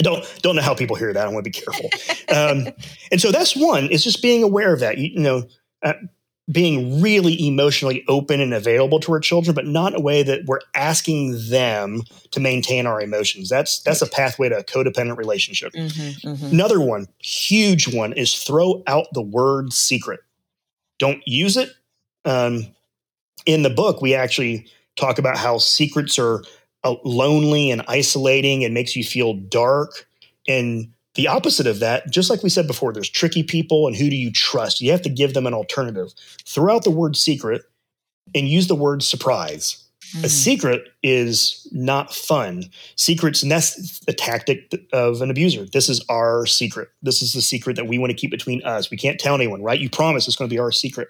I 0.00 0.02
don't 0.02 0.24
don't 0.40 0.56
know 0.56 0.62
how 0.62 0.74
people 0.74 0.96
hear 0.96 1.12
that. 1.12 1.26
I 1.26 1.30
want 1.30 1.44
to 1.44 1.50
be 1.50 1.60
careful. 1.60 1.90
um, 2.34 2.72
and 3.12 3.20
so 3.20 3.30
that's 3.30 3.54
one 3.54 3.90
is 3.90 4.02
just 4.02 4.22
being 4.22 4.42
aware 4.42 4.72
of 4.72 4.80
that. 4.80 4.96
You, 4.96 5.10
you 5.10 5.20
know, 5.20 5.42
uh, 5.82 5.92
being 6.50 7.02
really 7.02 7.46
emotionally 7.46 8.02
open 8.08 8.40
and 8.40 8.54
available 8.54 8.98
to 9.00 9.12
our 9.12 9.20
children, 9.20 9.54
but 9.54 9.66
not 9.66 9.92
in 9.92 10.00
a 10.00 10.02
way 10.02 10.22
that 10.22 10.46
we're 10.46 10.60
asking 10.74 11.36
them 11.50 12.02
to 12.30 12.40
maintain 12.40 12.86
our 12.86 12.98
emotions. 12.98 13.50
That's 13.50 13.82
that's 13.82 14.00
a 14.00 14.08
pathway 14.08 14.48
to 14.48 14.58
a 14.58 14.64
codependent 14.64 15.18
relationship. 15.18 15.74
Mm-hmm, 15.74 16.28
mm-hmm. 16.28 16.46
Another 16.46 16.80
one, 16.80 17.06
huge 17.18 17.92
one, 17.92 18.14
is 18.14 18.42
throw 18.42 18.82
out 18.86 19.06
the 19.12 19.22
word 19.22 19.74
secret. 19.74 20.20
Don't 20.98 21.22
use 21.26 21.58
it. 21.58 21.68
Um, 22.24 22.68
in 23.44 23.62
the 23.62 23.70
book, 23.70 24.00
we 24.00 24.14
actually 24.14 24.66
talk 24.96 25.18
about 25.18 25.36
how 25.36 25.58
secrets 25.58 26.18
are 26.18 26.42
Uh, 26.82 26.94
lonely 27.04 27.70
and 27.70 27.82
isolating 27.88 28.64
and 28.64 28.72
makes 28.72 28.96
you 28.96 29.04
feel 29.04 29.34
dark. 29.34 30.08
And 30.48 30.92
the 31.14 31.28
opposite 31.28 31.66
of 31.66 31.80
that, 31.80 32.10
just 32.10 32.30
like 32.30 32.42
we 32.42 32.48
said 32.48 32.66
before, 32.66 32.92
there's 32.92 33.10
tricky 33.10 33.42
people 33.42 33.86
and 33.86 33.94
who 33.94 34.08
do 34.08 34.16
you 34.16 34.32
trust? 34.32 34.80
You 34.80 34.90
have 34.92 35.02
to 35.02 35.10
give 35.10 35.34
them 35.34 35.46
an 35.46 35.54
alternative. 35.54 36.12
Throw 36.46 36.76
out 36.76 36.84
the 36.84 36.90
word 36.90 37.16
secret 37.16 37.62
and 38.34 38.48
use 38.48 38.68
the 38.68 38.74
word 38.74 39.02
surprise. 39.02 39.84
Mm. 40.12 40.24
A 40.24 40.28
secret 40.28 40.88
is 41.02 41.68
not 41.72 42.14
fun. 42.14 42.64
Secrets, 42.96 43.42
and 43.42 43.50
that's 43.50 44.00
the 44.00 44.12
tactic 44.12 44.72
of 44.92 45.22
an 45.22 45.30
abuser. 45.30 45.64
This 45.64 45.88
is 45.88 46.04
our 46.08 46.46
secret. 46.46 46.88
This 47.02 47.22
is 47.22 47.32
the 47.32 47.42
secret 47.42 47.76
that 47.76 47.86
we 47.86 47.98
want 47.98 48.10
to 48.10 48.16
keep 48.16 48.30
between 48.30 48.62
us. 48.64 48.90
We 48.90 48.96
can't 48.96 49.20
tell 49.20 49.34
anyone, 49.34 49.62
right? 49.62 49.78
You 49.78 49.90
promise 49.90 50.26
it's 50.26 50.36
going 50.36 50.48
to 50.48 50.54
be 50.54 50.58
our 50.58 50.72
secret. 50.72 51.08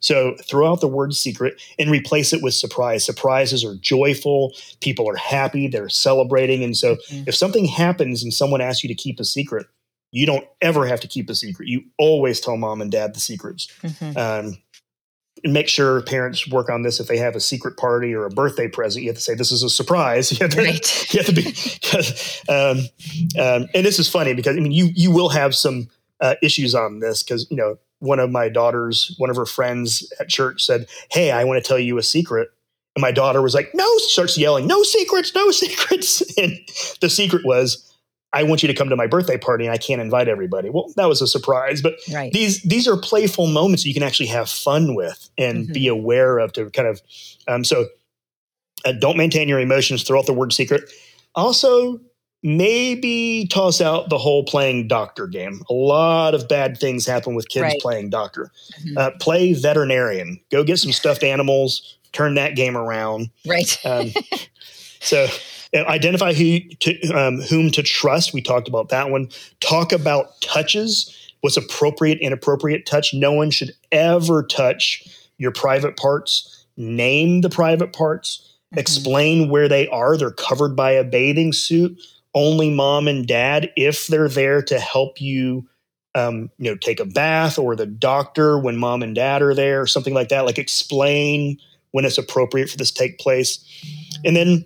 So 0.00 0.36
throw 0.44 0.70
out 0.70 0.80
the 0.80 0.88
word 0.88 1.14
secret 1.14 1.60
and 1.78 1.90
replace 1.90 2.32
it 2.32 2.42
with 2.42 2.54
surprise. 2.54 3.04
Surprises 3.04 3.64
are 3.64 3.74
joyful. 3.76 4.54
People 4.80 5.08
are 5.10 5.16
happy. 5.16 5.66
They're 5.68 5.88
celebrating. 5.88 6.62
And 6.62 6.76
so 6.76 6.96
mm-hmm. 6.96 7.24
if 7.26 7.34
something 7.34 7.64
happens 7.64 8.22
and 8.22 8.32
someone 8.32 8.60
asks 8.60 8.84
you 8.84 8.88
to 8.88 8.94
keep 8.94 9.18
a 9.18 9.24
secret, 9.24 9.66
you 10.10 10.26
don't 10.26 10.46
ever 10.60 10.86
have 10.86 11.00
to 11.00 11.08
keep 11.08 11.28
a 11.28 11.34
secret. 11.34 11.68
You 11.68 11.82
always 11.98 12.40
tell 12.40 12.56
mom 12.56 12.80
and 12.80 12.90
dad 12.90 13.14
the 13.14 13.20
secrets. 13.20 13.68
Mm-hmm. 13.82 14.16
Um, 14.16 14.58
and 15.44 15.52
make 15.52 15.68
sure 15.68 16.02
parents 16.02 16.48
work 16.48 16.70
on 16.70 16.82
this 16.82 17.00
if 17.00 17.06
they 17.06 17.16
have 17.18 17.36
a 17.36 17.40
secret 17.40 17.76
party 17.76 18.14
or 18.14 18.24
a 18.24 18.30
birthday 18.30 18.68
present. 18.68 19.04
You 19.04 19.10
have 19.10 19.16
to 19.16 19.22
say 19.22 19.34
this 19.34 19.52
is 19.52 19.62
a 19.62 19.70
surprise. 19.70 20.32
You 20.38 20.44
have 20.44 20.50
to, 20.50 20.62
right. 20.62 21.14
you 21.14 21.18
have 21.18 21.26
to 21.26 21.32
be 21.32 22.52
um, 22.52 22.78
um, 23.40 23.68
and 23.74 23.84
this 23.84 23.98
is 23.98 24.08
funny 24.08 24.34
because 24.34 24.56
i 24.56 24.60
mean 24.60 24.70
you 24.70 24.90
you 24.94 25.10
will 25.10 25.30
have 25.30 25.54
some 25.54 25.88
uh, 26.20 26.34
issues 26.42 26.74
on 26.74 27.00
this 27.00 27.22
because 27.22 27.50
you 27.50 27.56
know 27.56 27.78
one 27.98 28.20
of 28.20 28.30
my 28.30 28.48
daughters 28.48 29.14
one 29.18 29.30
of 29.30 29.36
her 29.36 29.46
friends 29.46 30.12
at 30.20 30.28
church 30.28 30.62
said 30.64 30.86
hey 31.10 31.32
i 31.32 31.42
want 31.42 31.62
to 31.62 31.66
tell 31.66 31.78
you 31.78 31.98
a 31.98 32.02
secret. 32.02 32.50
And 32.94 33.02
my 33.02 33.12
daughter 33.12 33.42
was 33.42 33.54
like 33.54 33.70
no 33.74 33.88
starts 33.98 34.38
yelling 34.38 34.66
no 34.66 34.82
secrets 34.82 35.34
no 35.34 35.50
secrets. 35.64 36.22
And 36.38 36.56
the 37.00 37.10
secret 37.10 37.44
was 37.44 37.87
I 38.32 38.42
want 38.42 38.62
you 38.62 38.66
to 38.66 38.74
come 38.74 38.90
to 38.90 38.96
my 38.96 39.06
birthday 39.06 39.38
party 39.38 39.64
and 39.64 39.72
I 39.72 39.78
can't 39.78 40.00
invite 40.00 40.28
everybody. 40.28 40.68
Well, 40.68 40.92
that 40.96 41.06
was 41.06 41.22
a 41.22 41.26
surprise, 41.26 41.80
but 41.80 41.94
right. 42.12 42.32
these 42.32 42.62
these 42.62 42.86
are 42.86 42.96
playful 42.96 43.46
moments 43.46 43.86
you 43.86 43.94
can 43.94 44.02
actually 44.02 44.26
have 44.26 44.50
fun 44.50 44.94
with 44.94 45.30
and 45.38 45.64
mm-hmm. 45.64 45.72
be 45.72 45.88
aware 45.88 46.38
of 46.38 46.52
to 46.54 46.68
kind 46.70 46.88
of 46.88 47.00
um, 47.46 47.64
so 47.64 47.86
uh, 48.84 48.92
don't 48.92 49.16
maintain 49.16 49.48
your 49.48 49.60
emotions. 49.60 50.02
Throw 50.02 50.18
out 50.18 50.26
the 50.26 50.34
word 50.34 50.52
secret. 50.52 50.90
Also, 51.34 52.00
maybe 52.42 53.46
toss 53.50 53.80
out 53.80 54.10
the 54.10 54.18
whole 54.18 54.44
playing 54.44 54.88
doctor 54.88 55.26
game. 55.26 55.62
A 55.68 55.74
lot 55.74 56.34
of 56.34 56.48
bad 56.48 56.78
things 56.78 57.06
happen 57.06 57.34
with 57.34 57.48
kids 57.48 57.62
right. 57.62 57.80
playing 57.80 58.10
doctor. 58.10 58.50
Mm-hmm. 58.80 58.98
Uh, 58.98 59.10
play 59.20 59.54
veterinarian. 59.54 60.40
Go 60.50 60.64
get 60.64 60.78
some 60.78 60.92
stuffed 60.92 61.22
animals. 61.24 61.98
Turn 62.12 62.34
that 62.34 62.56
game 62.56 62.76
around. 62.76 63.30
Right. 63.46 63.78
Um, 63.84 64.12
so 65.00 65.26
identify 65.74 66.32
who 66.32 66.60
to, 66.60 67.12
um, 67.12 67.40
whom 67.42 67.70
to 67.72 67.82
trust. 67.82 68.32
We 68.32 68.42
talked 68.42 68.68
about 68.68 68.88
that 68.88 69.10
one. 69.10 69.28
Talk 69.60 69.92
about 69.92 70.40
touches. 70.40 71.14
What's 71.40 71.56
appropriate, 71.56 72.18
inappropriate 72.20 72.84
touch. 72.84 73.14
No 73.14 73.32
one 73.32 73.50
should 73.50 73.72
ever 73.92 74.42
touch 74.42 75.04
your 75.38 75.52
private 75.52 75.96
parts. 75.96 76.66
Name 76.76 77.42
the 77.42 77.50
private 77.50 77.92
parts. 77.92 78.56
Mm-hmm. 78.72 78.80
Explain 78.80 79.48
where 79.48 79.68
they 79.68 79.88
are. 79.88 80.16
They're 80.16 80.30
covered 80.30 80.74
by 80.74 80.92
a 80.92 81.04
bathing 81.04 81.52
suit. 81.52 82.00
Only 82.34 82.70
mom 82.70 83.08
and 83.08 83.26
dad, 83.26 83.70
if 83.76 84.06
they're 84.06 84.28
there 84.28 84.62
to 84.62 84.78
help 84.78 85.20
you, 85.20 85.66
um, 86.14 86.50
you 86.58 86.70
know, 86.70 86.76
take 86.76 87.00
a 87.00 87.04
bath 87.04 87.58
or 87.58 87.76
the 87.76 87.86
doctor 87.86 88.58
when 88.58 88.76
mom 88.76 89.02
and 89.02 89.14
dad 89.14 89.42
are 89.42 89.54
there, 89.54 89.80
or 89.80 89.86
something 89.86 90.14
like 90.14 90.28
that. 90.28 90.44
Like 90.44 90.58
explain 90.58 91.58
when 91.92 92.04
it's 92.04 92.18
appropriate 92.18 92.68
for 92.68 92.76
this 92.76 92.90
to 92.90 92.98
take 92.98 93.18
place, 93.18 93.64
and 94.24 94.36
then 94.36 94.64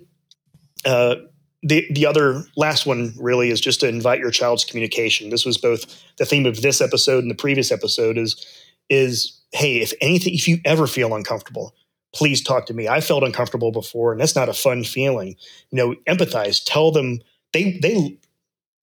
uh, 0.85 1.15
the 1.63 1.87
the 1.91 2.05
other 2.05 2.43
last 2.57 2.85
one 2.85 3.13
really 3.17 3.49
is 3.49 3.61
just 3.61 3.79
to 3.79 3.87
invite 3.87 4.19
your 4.19 4.31
child's 4.31 4.65
communication. 4.65 5.29
This 5.29 5.45
was 5.45 5.57
both 5.57 6.03
the 6.17 6.25
theme 6.25 6.45
of 6.45 6.61
this 6.61 6.81
episode 6.81 7.23
and 7.23 7.31
the 7.31 7.35
previous 7.35 7.71
episode 7.71 8.17
is 8.17 8.45
is 8.89 9.39
hey, 9.53 9.81
if 9.81 9.93
anything, 10.01 10.33
if 10.33 10.47
you 10.47 10.57
ever 10.65 10.87
feel 10.87 11.15
uncomfortable, 11.15 11.73
please 12.13 12.41
talk 12.41 12.65
to 12.65 12.73
me. 12.73 12.87
I 12.87 13.01
felt 13.01 13.23
uncomfortable 13.23 13.71
before, 13.71 14.11
and 14.11 14.19
that's 14.19 14.35
not 14.35 14.49
a 14.49 14.53
fun 14.53 14.83
feeling. 14.83 15.35
You 15.71 15.77
know, 15.77 15.95
empathize. 16.07 16.61
Tell 16.63 16.91
them 16.91 17.19
they 17.53 17.79
they 17.81 18.17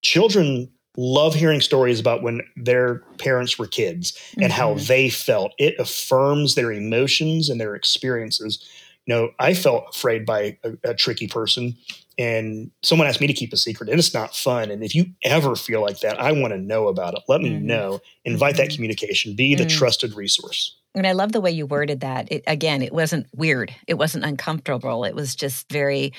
children 0.03 0.71
love 0.97 1.35
hearing 1.35 1.61
stories 1.61 2.01
about 2.01 2.23
when 2.23 2.41
their 2.57 2.97
parents 3.19 3.59
were 3.59 3.67
kids 3.67 4.19
and 4.35 4.45
mm-hmm. 4.45 4.53
how 4.53 4.75
they 4.75 5.09
felt. 5.09 5.53
It 5.59 5.75
affirms 5.79 6.55
their 6.55 6.73
emotions 6.73 7.49
and 7.49 7.61
their 7.61 7.75
experiences 7.75 8.67
know, 9.11 9.31
I 9.39 9.53
felt 9.53 9.95
afraid 9.95 10.25
by 10.25 10.57
a, 10.65 10.91
a, 10.91 10.95
tricky 10.95 11.27
person, 11.27 11.77
and 12.17 12.71
someone 12.83 13.07
asked 13.07 13.21
me 13.21 13.27
to 13.27 13.33
keep 13.35 13.53
a 13.53 13.57
secret, 13.57 13.91
and 13.91 13.99
it's 13.99 14.15
not 14.15 14.35
fun. 14.35 14.71
And 14.71 14.83
if 14.83 14.95
you 14.95 15.07
ever 15.23 15.55
feel 15.55 15.83
like 15.83 16.01
that, 16.01 16.19
I 16.19 16.33
want 16.33 16.55
to 16.55 16.59
know 16.59 16.89
about 16.89 17.15
it. 17.15 17.23
Let 17.29 17.43
me 17.43 17.51
mm-hmm. 17.51 17.67
know. 17.67 18.01
Invite 18.25 18.55
mm-hmm. 18.55 18.63
that 18.63 18.75
communication. 18.75 19.37
Be 19.37 19.55
the 19.55 19.65
mm-hmm. 19.65 19.79
trusted 19.79 20.15
resource. 20.15 20.77
And 20.95 21.07
I 21.07 21.13
love 21.13 21.33
the 21.33 21.41
way 21.41 21.51
you 21.51 21.67
worded 21.67 22.01
that. 22.01 22.31
It, 22.33 22.43
again, 22.47 22.83
it 22.83 22.93
wasn't 22.93 23.27
weird. 23.35 23.75
It 23.87 23.95
wasn't 23.95 24.25
uncomfortable. 24.25 25.05
It 25.05 25.15
was 25.15 25.35
just 25.35 25.71
very, 25.71 26.13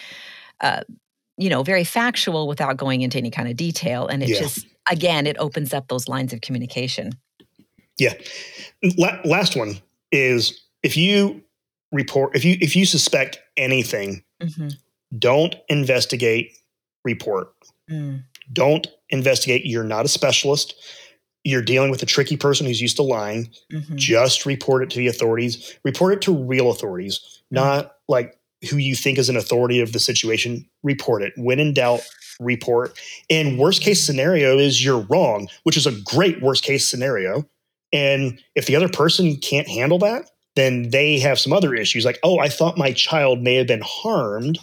uh, 0.62 0.82
you 1.38 1.49
know, 1.49 1.63
very 1.63 1.84
factual 1.84 2.47
without 2.47 2.77
going 2.77 3.01
into 3.01 3.17
any 3.17 3.32
kind 3.32 3.49
of 3.49 3.58
detail. 3.58 4.08
And 4.08 4.23
it 4.23 4.30
yeah. 4.30 4.39
just, 4.39 4.65
again, 4.89 5.27
it 5.27 5.38
opens 5.39 5.73
up 5.73 5.88
those 5.88 6.08
lines 6.08 6.32
of 6.32 6.41
communication. 6.41 7.12
Yeah. 7.97 8.13
La- 8.97 9.19
last 9.25 9.58
one 9.58 9.82
is 10.12 10.62
if 10.84 10.95
you 10.95 11.43
report 11.91 12.36
if 12.36 12.45
you 12.45 12.58
if 12.62 12.75
you 12.75 12.86
suspect 12.86 13.39
anything 13.58 14.23
mm-hmm. 14.41 14.69
don't 15.17 15.56
investigate 15.69 16.54
report 17.04 17.54
mm. 17.89 18.21
don't 18.54 18.88
investigate 19.10 19.65
you're 19.65 19.84
not 19.84 20.06
a 20.06 20.10
specialist 20.10 20.75
you're 21.43 21.62
dealing 21.62 21.89
with 21.89 22.04
a 22.04 22.06
tricky 22.06 22.38
person 22.38 22.65
who's 22.65 22.82
used 22.82 22.95
to 22.95 23.04
lying 23.04 23.49
mm-hmm. 23.71 23.95
just 23.95 24.45
report 24.45 24.84
it 24.84 24.89
to 24.89 24.97
the 24.97 25.08
authorities 25.08 25.75
report 25.84 26.13
it 26.13 26.21
to 26.21 26.36
real 26.36 26.69
authorities 26.69 27.19
mm. 27.19 27.56
not 27.56 27.95
like 28.08 28.38
who 28.69 28.77
you 28.77 28.95
think 28.95 29.17
is 29.17 29.30
an 29.30 29.38
authority 29.38 29.80
of 29.80 29.91
the 29.91 29.99
situation 29.99 30.65
report 30.84 31.21
it 31.21 31.34
when 31.36 31.60
in 31.60 31.73
doubt 31.73 32.01
report 32.39 32.97
and 33.30 33.60
worst 33.60 33.82
case 33.82 34.04
scenario 34.04 34.58
is 34.58 34.84
you're 34.84 35.06
wrong 35.10 35.47
which 35.63 35.77
is 35.77 35.86
a 35.86 35.91
great 36.01 36.41
worst 36.41 36.63
case 36.63 36.88
scenario 36.88 37.45
and 37.93 38.41
if 38.56 38.65
the 38.65 38.75
other 38.75 38.89
person 38.89 39.36
can't 39.38 39.67
handle 39.67 39.99
that 39.99 40.30
then 40.55 40.89
they 40.89 41.19
have 41.19 41.39
some 41.39 41.53
other 41.53 41.73
issues 41.73 42.05
like, 42.05 42.19
oh, 42.23 42.39
I 42.39 42.49
thought 42.49 42.77
my 42.77 42.91
child 42.91 43.41
may 43.41 43.55
have 43.55 43.67
been 43.67 43.83
harmed. 43.83 44.59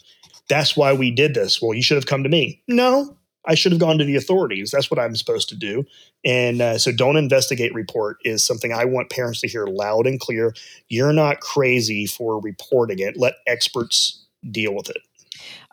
That's 0.49 0.77
why 0.77 0.93
we 0.93 1.11
did 1.11 1.35
this. 1.35 1.61
Well, 1.61 1.75
you 1.75 1.83
should 1.83 1.97
have 1.97 2.07
come 2.07 2.23
to 2.23 2.29
me. 2.29 2.63
No, 2.69 3.17
I 3.47 3.55
should 3.55 3.73
have 3.73 3.81
gone 3.81 3.99
to 3.99 4.05
the 4.05 4.17
authorities. 4.17 4.71
That's 4.71 4.91
what 4.91 5.01
I'm 5.01 5.17
supposed 5.17 5.49
to 5.51 5.57
do. 5.57 5.85
And 6.25 6.61
uh, 6.61 6.79
so, 6.79 6.93
don't 6.93 7.17
investigate 7.17 7.73
report 7.75 8.19
is 8.25 8.45
something 8.45 8.73
I 8.73 8.85
want 8.85 9.11
parents 9.11 9.41
to 9.43 9.49
hear 9.49 9.67
loud 9.67 10.07
and 10.07 10.21
clear. 10.21 10.55
You're 10.89 11.13
not 11.13 11.41
crazy 11.41 12.07
for 12.07 12.41
reporting 12.41 12.99
it. 12.99 13.17
Let 13.17 13.35
experts 13.47 14.25
deal 14.51 14.75
with 14.75 14.91
it. 14.91 14.99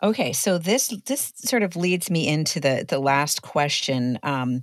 Okay, 0.02 0.32
so 0.32 0.58
this 0.58 0.88
this 1.06 1.32
sort 1.36 1.62
of 1.62 1.76
leads 1.76 2.10
me 2.10 2.28
into 2.28 2.60
the 2.60 2.84
the 2.88 2.98
last 2.98 3.42
question. 3.42 4.18
Um, 4.22 4.62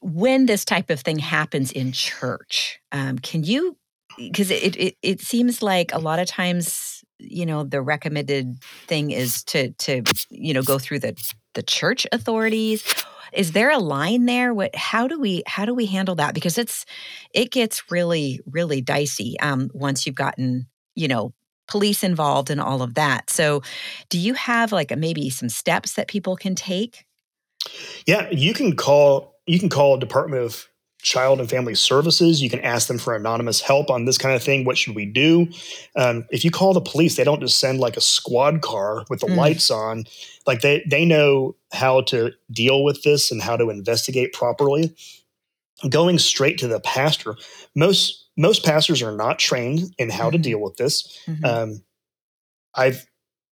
when 0.00 0.46
this 0.46 0.64
type 0.64 0.90
of 0.90 1.00
thing 1.00 1.18
happens 1.18 1.72
in 1.72 1.92
church, 1.92 2.80
um, 2.92 3.18
can 3.18 3.44
you 3.44 3.76
because 4.16 4.50
it, 4.50 4.76
it 4.76 4.96
it 5.02 5.20
seems 5.20 5.62
like 5.62 5.92
a 5.92 5.98
lot 5.98 6.18
of 6.18 6.26
times 6.26 7.04
you 7.18 7.46
know 7.46 7.64
the 7.64 7.82
recommended 7.82 8.56
thing 8.86 9.10
is 9.10 9.44
to 9.44 9.70
to 9.72 10.02
you 10.30 10.54
know 10.54 10.62
go 10.62 10.78
through 10.78 10.98
the 10.98 11.16
the 11.54 11.62
church 11.62 12.06
authorities. 12.12 12.84
Is 13.32 13.52
there 13.52 13.70
a 13.70 13.78
line 13.78 14.26
there? 14.26 14.52
What 14.52 14.74
how 14.74 15.06
do 15.06 15.20
we 15.20 15.42
how 15.46 15.64
do 15.64 15.74
we 15.74 15.86
handle 15.86 16.16
that? 16.16 16.34
Because 16.34 16.58
it's 16.58 16.84
it 17.32 17.50
gets 17.50 17.90
really 17.90 18.40
really 18.46 18.80
dicey 18.80 19.38
um 19.40 19.70
once 19.74 20.06
you've 20.06 20.16
gotten 20.16 20.66
you 20.94 21.08
know 21.08 21.32
police 21.68 22.02
involved 22.02 22.50
and 22.50 22.60
all 22.60 22.82
of 22.82 22.94
that. 22.94 23.30
So 23.30 23.62
do 24.08 24.18
you 24.18 24.34
have 24.34 24.72
like 24.72 24.90
a, 24.90 24.96
maybe 24.96 25.30
some 25.30 25.48
steps 25.48 25.94
that 25.94 26.08
people 26.08 26.36
can 26.36 26.54
take? 26.54 27.04
Yeah 28.06 28.28
you 28.30 28.54
can 28.54 28.74
call 28.76 29.36
you 29.46 29.58
can 29.58 29.68
call 29.68 29.96
department 29.96 30.42
of 30.42 30.68
child 31.02 31.40
and 31.40 31.48
family 31.48 31.74
services. 31.74 32.42
You 32.42 32.50
can 32.50 32.60
ask 32.60 32.88
them 32.88 32.98
for 32.98 33.14
anonymous 33.14 33.60
help 33.60 33.90
on 33.90 34.04
this 34.04 34.18
kind 34.18 34.34
of 34.34 34.42
thing. 34.42 34.64
What 34.64 34.78
should 34.78 34.94
we 34.94 35.06
do? 35.06 35.48
Um, 35.96 36.26
if 36.30 36.44
you 36.44 36.50
call 36.50 36.72
the 36.72 36.80
police, 36.80 37.16
they 37.16 37.24
don't 37.24 37.40
just 37.40 37.58
send 37.58 37.80
like 37.80 37.96
a 37.96 38.00
squad 38.00 38.62
car 38.62 39.04
with 39.08 39.20
the 39.20 39.26
mm. 39.26 39.36
lights 39.36 39.70
on. 39.70 40.04
Like 40.46 40.60
they 40.60 40.84
they 40.88 41.04
know 41.04 41.56
how 41.72 42.02
to 42.02 42.32
deal 42.50 42.84
with 42.84 43.02
this 43.02 43.30
and 43.30 43.42
how 43.42 43.56
to 43.56 43.70
investigate 43.70 44.32
properly. 44.32 44.94
Going 45.88 46.18
straight 46.18 46.58
to 46.58 46.68
the 46.68 46.80
pastor, 46.80 47.36
most 47.74 48.28
most 48.36 48.64
pastors 48.64 49.02
are 49.02 49.16
not 49.16 49.38
trained 49.38 49.94
in 49.98 50.10
how 50.10 50.24
mm-hmm. 50.24 50.32
to 50.32 50.38
deal 50.38 50.60
with 50.60 50.76
this. 50.76 51.18
Mm-hmm. 51.26 51.44
Um, 51.44 51.82
I've 52.74 53.06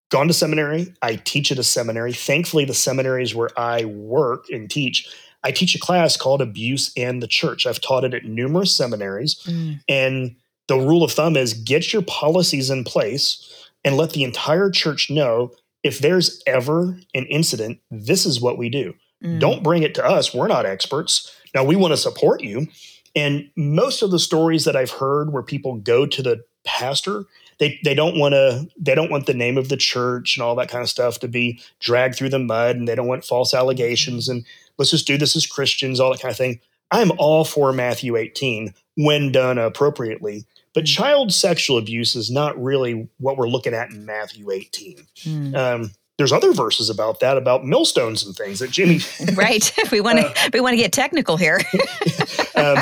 gone 0.09 0.27
to 0.27 0.33
seminary. 0.33 0.93
I 1.01 1.15
teach 1.15 1.51
at 1.51 1.59
a 1.59 1.63
seminary. 1.63 2.13
Thankfully, 2.13 2.65
the 2.65 2.73
seminaries 2.73 3.35
where 3.35 3.49
I 3.57 3.85
work 3.85 4.45
and 4.49 4.69
teach 4.69 5.07
I 5.43 5.51
teach 5.51 5.75
a 5.75 5.79
class 5.79 6.17
called 6.17 6.41
Abuse 6.41 6.91
and 6.97 7.23
the 7.23 7.27
Church. 7.27 7.65
I've 7.65 7.81
taught 7.81 8.03
it 8.03 8.13
at 8.13 8.25
numerous 8.25 8.75
seminaries. 8.75 9.35
Mm. 9.45 9.79
And 9.87 10.35
the 10.67 10.77
rule 10.77 11.03
of 11.03 11.11
thumb 11.11 11.37
is 11.37 11.53
get 11.53 11.93
your 11.93 12.01
policies 12.03 12.69
in 12.69 12.83
place 12.83 13.67
and 13.83 13.95
let 13.97 14.11
the 14.11 14.23
entire 14.23 14.69
church 14.69 15.09
know 15.09 15.51
if 15.83 15.99
there's 15.99 16.43
ever 16.45 16.99
an 17.13 17.25
incident, 17.27 17.79
this 17.89 18.25
is 18.25 18.41
what 18.41 18.57
we 18.57 18.69
do. 18.69 18.93
Mm. 19.23 19.39
Don't 19.39 19.63
bring 19.63 19.83
it 19.83 19.95
to 19.95 20.05
us. 20.05 20.33
We're 20.33 20.47
not 20.47 20.65
experts. 20.65 21.33
Now, 21.55 21.63
we 21.63 21.75
want 21.75 21.93
to 21.93 21.97
support 21.97 22.43
you. 22.43 22.67
And 23.15 23.49
most 23.55 24.01
of 24.01 24.11
the 24.11 24.19
stories 24.19 24.65
that 24.65 24.75
I've 24.75 24.91
heard 24.91 25.33
where 25.33 25.43
people 25.43 25.75
go 25.75 26.05
to 26.05 26.21
the 26.21 26.43
pastor, 26.65 27.25
they 27.57 27.79
they 27.83 27.95
don't 27.95 28.17
want 28.17 28.33
to 28.33 28.67
they 28.77 28.93
don't 28.93 29.09
want 29.09 29.25
the 29.25 29.33
name 29.33 29.57
of 29.57 29.69
the 29.69 29.77
church 29.77 30.37
and 30.37 30.43
all 30.43 30.55
that 30.55 30.69
kind 30.69 30.83
of 30.83 30.89
stuff 30.89 31.19
to 31.19 31.27
be 31.27 31.59
dragged 31.79 32.15
through 32.15 32.29
the 32.29 32.39
mud, 32.39 32.75
and 32.75 32.87
they 32.87 32.95
don't 32.95 33.07
want 33.07 33.25
false 33.25 33.53
allegations. 33.53 34.29
And 34.29 34.45
let's 34.79 34.89
just 34.89 35.05
do 35.05 35.17
this 35.17 35.35
as 35.35 35.45
Christians, 35.45 35.99
all 35.99 36.11
that 36.11 36.21
kind 36.21 36.31
of 36.31 36.37
thing. 36.37 36.59
I'm 36.89 37.11
all 37.19 37.45
for 37.45 37.71
Matthew 37.71 38.15
18 38.15 38.73
when 38.97 39.31
done 39.31 39.59
appropriately. 39.59 40.45
But 40.73 40.85
mm. 40.85 40.87
child 40.87 41.31
sexual 41.31 41.77
abuse 41.77 42.15
is 42.15 42.31
not 42.31 42.61
really 42.61 43.07
what 43.19 43.37
we're 43.37 43.49
looking 43.49 43.75
at 43.75 43.91
in 43.91 44.05
Matthew 44.05 44.49
18. 44.49 45.05
Mm. 45.25 45.55
Um, 45.55 45.91
there's 46.17 46.33
other 46.33 46.51
verses 46.51 46.89
about 46.89 47.21
that 47.21 47.37
about 47.37 47.65
millstones 47.65 48.25
and 48.25 48.35
things 48.35 48.59
that 48.59 48.71
Jimmy. 48.71 48.99
right. 49.35 49.71
We 49.91 50.01
want 50.01 50.19
to 50.19 50.27
uh, 50.27 50.49
we 50.53 50.59
want 50.59 50.73
to 50.73 50.77
get 50.77 50.91
technical 50.91 51.37
here. 51.37 51.61
um, 52.55 52.77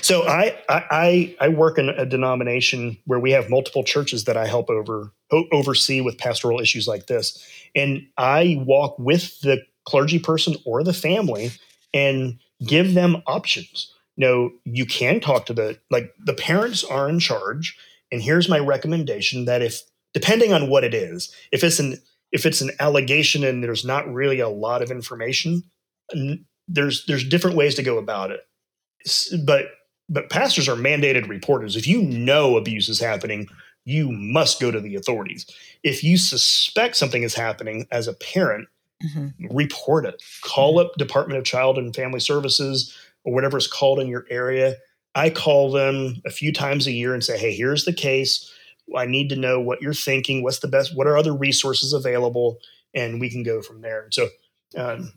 so 0.00 0.26
I, 0.26 0.58
I 0.68 1.36
I 1.40 1.48
work 1.48 1.78
in 1.78 1.88
a 1.88 2.04
denomination 2.04 2.98
where 3.06 3.20
we 3.20 3.30
have 3.30 3.48
multiple 3.48 3.84
churches 3.84 4.24
that 4.24 4.36
I 4.36 4.46
help 4.46 4.68
over 4.70 5.12
oversee 5.52 6.00
with 6.00 6.18
pastoral 6.18 6.60
issues 6.60 6.88
like 6.88 7.06
this, 7.06 7.42
and 7.76 8.08
I 8.18 8.60
walk 8.66 8.98
with 8.98 9.40
the 9.40 9.64
clergy 9.84 10.18
person 10.18 10.56
or 10.64 10.82
the 10.82 10.92
family 10.92 11.50
and 11.94 12.38
give 12.66 12.94
them 12.94 13.22
options. 13.26 13.92
no, 14.16 14.50
you 14.64 14.86
can 14.86 15.20
talk 15.20 15.46
to 15.46 15.54
the 15.54 15.78
like 15.90 16.12
the 16.18 16.34
parents 16.34 16.84
are 16.84 17.08
in 17.08 17.18
charge, 17.18 17.76
and 18.10 18.22
here's 18.22 18.48
my 18.48 18.58
recommendation 18.58 19.46
that 19.46 19.62
if 19.62 19.80
depending 20.14 20.52
on 20.52 20.68
what 20.68 20.84
it 20.84 20.94
is, 20.94 21.34
if 21.50 21.64
it's 21.64 21.78
an 21.78 21.96
if 22.30 22.46
it's 22.46 22.60
an 22.60 22.70
allegation 22.80 23.44
and 23.44 23.62
there's 23.62 23.84
not 23.84 24.12
really 24.12 24.40
a 24.40 24.48
lot 24.48 24.82
of 24.82 24.90
information, 24.90 25.62
there's 26.68 27.04
there's 27.06 27.28
different 27.28 27.56
ways 27.56 27.74
to 27.74 27.82
go 27.82 27.98
about 27.98 28.30
it. 28.30 28.40
But 29.44 29.66
but 30.08 30.30
pastors 30.30 30.68
are 30.68 30.76
mandated 30.76 31.28
reporters. 31.28 31.76
If 31.76 31.86
you 31.86 32.02
know 32.02 32.56
abuse 32.56 32.88
is 32.88 33.00
happening, 33.00 33.48
you 33.84 34.12
must 34.12 34.60
go 34.60 34.70
to 34.70 34.80
the 34.80 34.94
authorities. 34.94 35.46
If 35.82 36.04
you 36.04 36.16
suspect 36.16 36.96
something 36.96 37.22
is 37.22 37.34
happening 37.34 37.86
as 37.90 38.08
a 38.08 38.14
parent, 38.14 38.68
mm-hmm. 39.04 39.54
report 39.54 40.06
it. 40.06 40.22
Call 40.42 40.74
mm-hmm. 40.74 40.86
up 40.86 40.94
Department 40.96 41.38
of 41.38 41.44
Child 41.44 41.78
and 41.78 41.94
Family 41.94 42.20
Services 42.20 42.96
or 43.24 43.32
whatever 43.32 43.56
is 43.56 43.66
called 43.66 44.00
in 44.00 44.08
your 44.08 44.26
area. 44.30 44.76
I 45.14 45.30
call 45.30 45.70
them 45.70 46.22
a 46.24 46.30
few 46.30 46.52
times 46.52 46.86
a 46.86 46.92
year 46.92 47.12
and 47.12 47.22
say, 47.22 47.38
"Hey, 47.38 47.54
here's 47.54 47.84
the 47.84 47.92
case. 47.92 48.50
I 48.96 49.06
need 49.06 49.28
to 49.28 49.36
know 49.36 49.60
what 49.60 49.82
you're 49.82 49.94
thinking. 49.94 50.42
What's 50.42 50.58
the 50.60 50.68
best? 50.68 50.96
What 50.96 51.06
are 51.06 51.16
other 51.16 51.34
resources 51.34 51.92
available? 51.92 52.58
And 52.94 53.20
we 53.20 53.30
can 53.30 53.42
go 53.42 53.62
from 53.62 53.80
there. 53.80 54.08
So 54.10 54.28
um, 54.76 55.12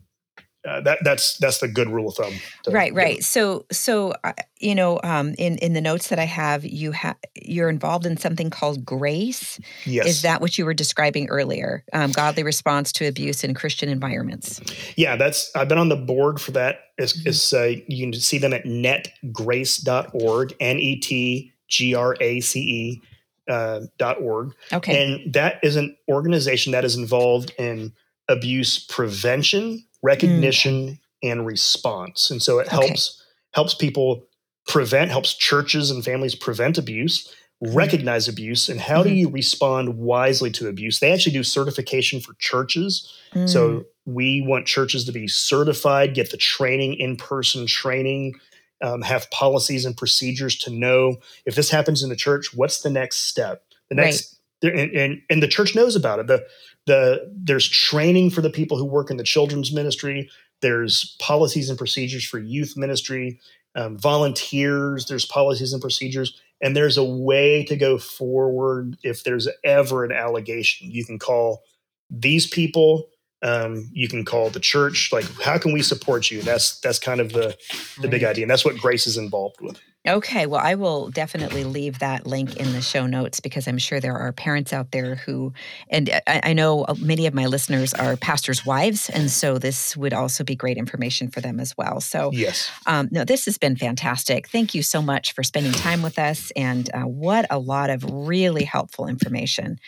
uh, 0.68 0.82
that 0.82 1.00
that's 1.04 1.38
that's 1.38 1.60
the 1.60 1.68
good 1.68 1.90
rule 1.90 2.10
of 2.10 2.16
thumb. 2.16 2.34
right, 2.68 2.94
right. 2.94 3.24
So 3.24 3.66
so 3.72 4.14
uh, 4.24 4.34
you 4.60 4.76
know, 4.76 5.00
um, 5.04 5.36
in 5.38 5.58
in 5.60 5.74
the 5.74 5.82
notes 5.82 6.10
that 6.10 6.20
I 6.20 6.26
have, 6.26 6.66
you 6.66 6.92
have 6.92 7.16
you're 7.36 7.70
involved 7.70 8.06
in 8.06 8.18
something 8.18 8.50
called 8.50 8.86
grace. 8.86 9.60
Yes, 9.86 10.08
is 10.08 10.22
that 10.24 10.42
what 10.42 10.58
you 10.58 10.66
were 10.66 10.74
describing 10.74 11.30
earlier? 11.30 11.84
Um, 11.94 12.12
godly 12.12 12.44
response 12.44 12.92
to 12.94 13.08
abuse 13.08 13.44
in 13.44 13.54
Christian 13.54 13.90
environments. 13.90 14.62
Yeah, 14.96 15.16
that's 15.16 15.56
I've 15.56 15.68
been 15.68 15.78
on 15.78 15.90
the 15.90 15.96
board 15.96 16.42
for 16.42 16.52
that. 16.52 16.80
Is, 16.98 17.14
mm-hmm. 17.14 17.30
is 17.30 17.54
uh, 17.54 17.76
you 17.88 18.12
can 18.12 18.20
see 18.20 18.38
them 18.38 18.54
at 18.54 18.64
netgrace.org, 18.64 20.56
N 20.60 20.80
E 20.80 20.96
T 21.00 21.54
G 21.68 21.96
R 21.96 22.16
A 22.20 22.40
C 22.40 22.60
E 22.60 23.02
uh, 23.48 23.82
.org. 24.20 24.54
Okay. 24.74 25.04
And 25.04 25.34
that 25.34 25.60
is 25.64 25.76
an 25.76 25.96
organization 26.08 26.72
that 26.72 26.86
is 26.86 26.96
involved 26.96 27.54
in 27.58 27.94
abuse 28.28 28.80
prevention, 28.80 29.84
recognition, 30.06 30.88
mm. 30.88 31.00
and 31.24 31.46
response. 31.46 32.30
And 32.32 32.42
so 32.42 32.60
it 32.60 32.68
helps 32.68 33.22
okay. 33.22 33.26
helps 33.54 33.74
people 33.74 34.26
prevent, 34.68 35.12
helps 35.12 35.34
churches 35.34 35.92
and 35.92 36.04
families 36.04 36.36
prevent 36.36 36.78
abuse, 36.78 37.28
mm. 37.64 37.76
recognize 37.76 38.28
abuse, 38.28 38.70
and 38.70 38.80
how 38.80 39.00
mm-hmm. 39.02 39.10
do 39.10 39.16
you 39.16 39.30
respond 39.30 39.98
wisely 39.98 40.52
to 40.52 40.68
abuse? 40.68 41.00
They 41.00 41.12
actually 41.12 41.34
do 41.34 41.44
certification 41.44 42.20
for 42.20 42.34
churches. 42.40 43.12
Mm. 43.34 43.50
So 43.50 43.86
we 44.06 44.42
want 44.42 44.68
churches 44.68 45.06
to 45.06 45.12
be 45.12 45.28
certified, 45.28 46.14
get 46.14 46.32
the 46.32 46.38
training, 46.38 46.96
in 46.96 47.18
person 47.18 47.66
training 47.66 48.36
um, 48.82 49.02
have 49.02 49.30
policies 49.32 49.86
and 49.86 49.96
procedures 49.96 50.58
to 50.60 50.70
know 50.70 51.18
if 51.46 51.56
this 51.56 51.70
happens 51.70 52.04
in 52.04 52.10
the 52.10 52.16
church, 52.16 52.54
what's 52.54 52.82
the 52.82 52.90
next 52.90 53.28
step? 53.28 53.64
The 53.90 53.96
next. 53.96 54.35
And, 54.62 54.92
and, 54.92 55.22
and 55.30 55.44
the 55.44 55.48
church 55.48 55.76
knows 55.76 55.96
about 55.96 56.20
it. 56.20 56.28
The 56.28 56.46
the 56.86 57.32
there's 57.36 57.68
training 57.68 58.30
for 58.30 58.42
the 58.42 58.50
people 58.50 58.78
who 58.78 58.86
work 58.86 59.10
in 59.10 59.18
the 59.18 59.24
children's 59.24 59.74
ministry. 59.74 60.30
There's 60.62 61.16
policies 61.20 61.70
and 61.70 61.78
procedures 61.78 62.26
for 62.26 62.40
youth 62.40 62.76
ministry, 62.78 63.40
um, 63.76 63.98
volunteers. 63.98 65.06
There's 65.08 65.26
policies 65.26 65.74
and 65.74 65.82
procedures, 65.82 66.40
and 66.62 66.76
there's 66.76 66.98
a 66.98 67.04
way 67.04 67.64
to 67.66 67.76
go 67.76 67.98
forward 67.98 68.98
if 69.04 69.24
there's 69.24 69.48
ever 69.64 70.04
an 70.06 70.12
allegation. 70.12 70.92
You 70.92 71.06
can 71.06 71.20
call 71.20 71.64
these 72.10 72.48
people 72.48 73.10
um, 73.46 73.90
you 73.94 74.08
can 74.08 74.26
call 74.26 74.50
the 74.50 74.60
church 74.60 75.12
like 75.12 75.26
how 75.42 75.58
can 75.58 75.72
we 75.72 75.82
support 75.82 76.32
you 76.32 76.42
that's 76.42 76.80
that's 76.80 77.00
kind 77.00 77.20
of 77.20 77.32
the 77.32 77.56
the 78.02 78.08
big 78.08 78.24
idea 78.24 78.44
and 78.44 78.50
that's 78.50 78.66
what 78.66 78.78
grace 78.78 79.06
is 79.08 79.18
involved 79.18 79.62
with 79.62 79.80
okay 80.08 80.46
well 80.46 80.62
i 80.62 80.76
will 80.76 81.10
definitely 81.10 81.64
leave 81.64 82.00
that 82.00 82.26
link 82.26 82.56
in 82.58 82.72
the 82.74 82.82
show 82.82 83.06
notes 83.06 83.40
because 83.40 83.68
i'm 83.68 83.78
sure 83.78 84.00
there 84.00 84.18
are 84.18 84.32
parents 84.32 84.74
out 84.74 84.92
there 84.92 85.16
who 85.16 85.54
and 85.90 86.10
i, 86.28 86.42
I 86.44 86.54
know 86.54 86.86
many 87.00 87.26
of 87.26 87.34
my 87.34 87.46
listeners 87.46 87.94
are 87.94 88.18
pastors 88.18 88.66
wives 88.66 89.10
and 89.10 89.30
so 89.30 89.58
this 89.58 89.96
would 89.98 90.14
also 90.14 90.44
be 90.44 90.56
great 90.56 90.78
information 90.78 91.30
for 91.30 91.42
them 91.42 91.60
as 91.60 91.76
well 91.78 92.02
so 92.02 92.32
yes 92.34 92.70
um, 92.86 93.10
no 93.12 93.24
this 93.24 93.46
has 93.46 93.58
been 93.58 93.76
fantastic 93.76 94.48
thank 94.50 94.74
you 94.74 94.82
so 94.82 95.02
much 95.02 95.34
for 95.34 95.44
spending 95.44 95.72
time 95.72 96.02
with 96.02 96.20
us 96.20 96.52
and 96.56 96.90
uh, 96.94 97.02
what 97.02 97.46
a 97.50 97.60
lot 97.60 97.90
of 97.90 98.04
really 98.10 98.64
helpful 98.64 99.08
information 99.08 99.80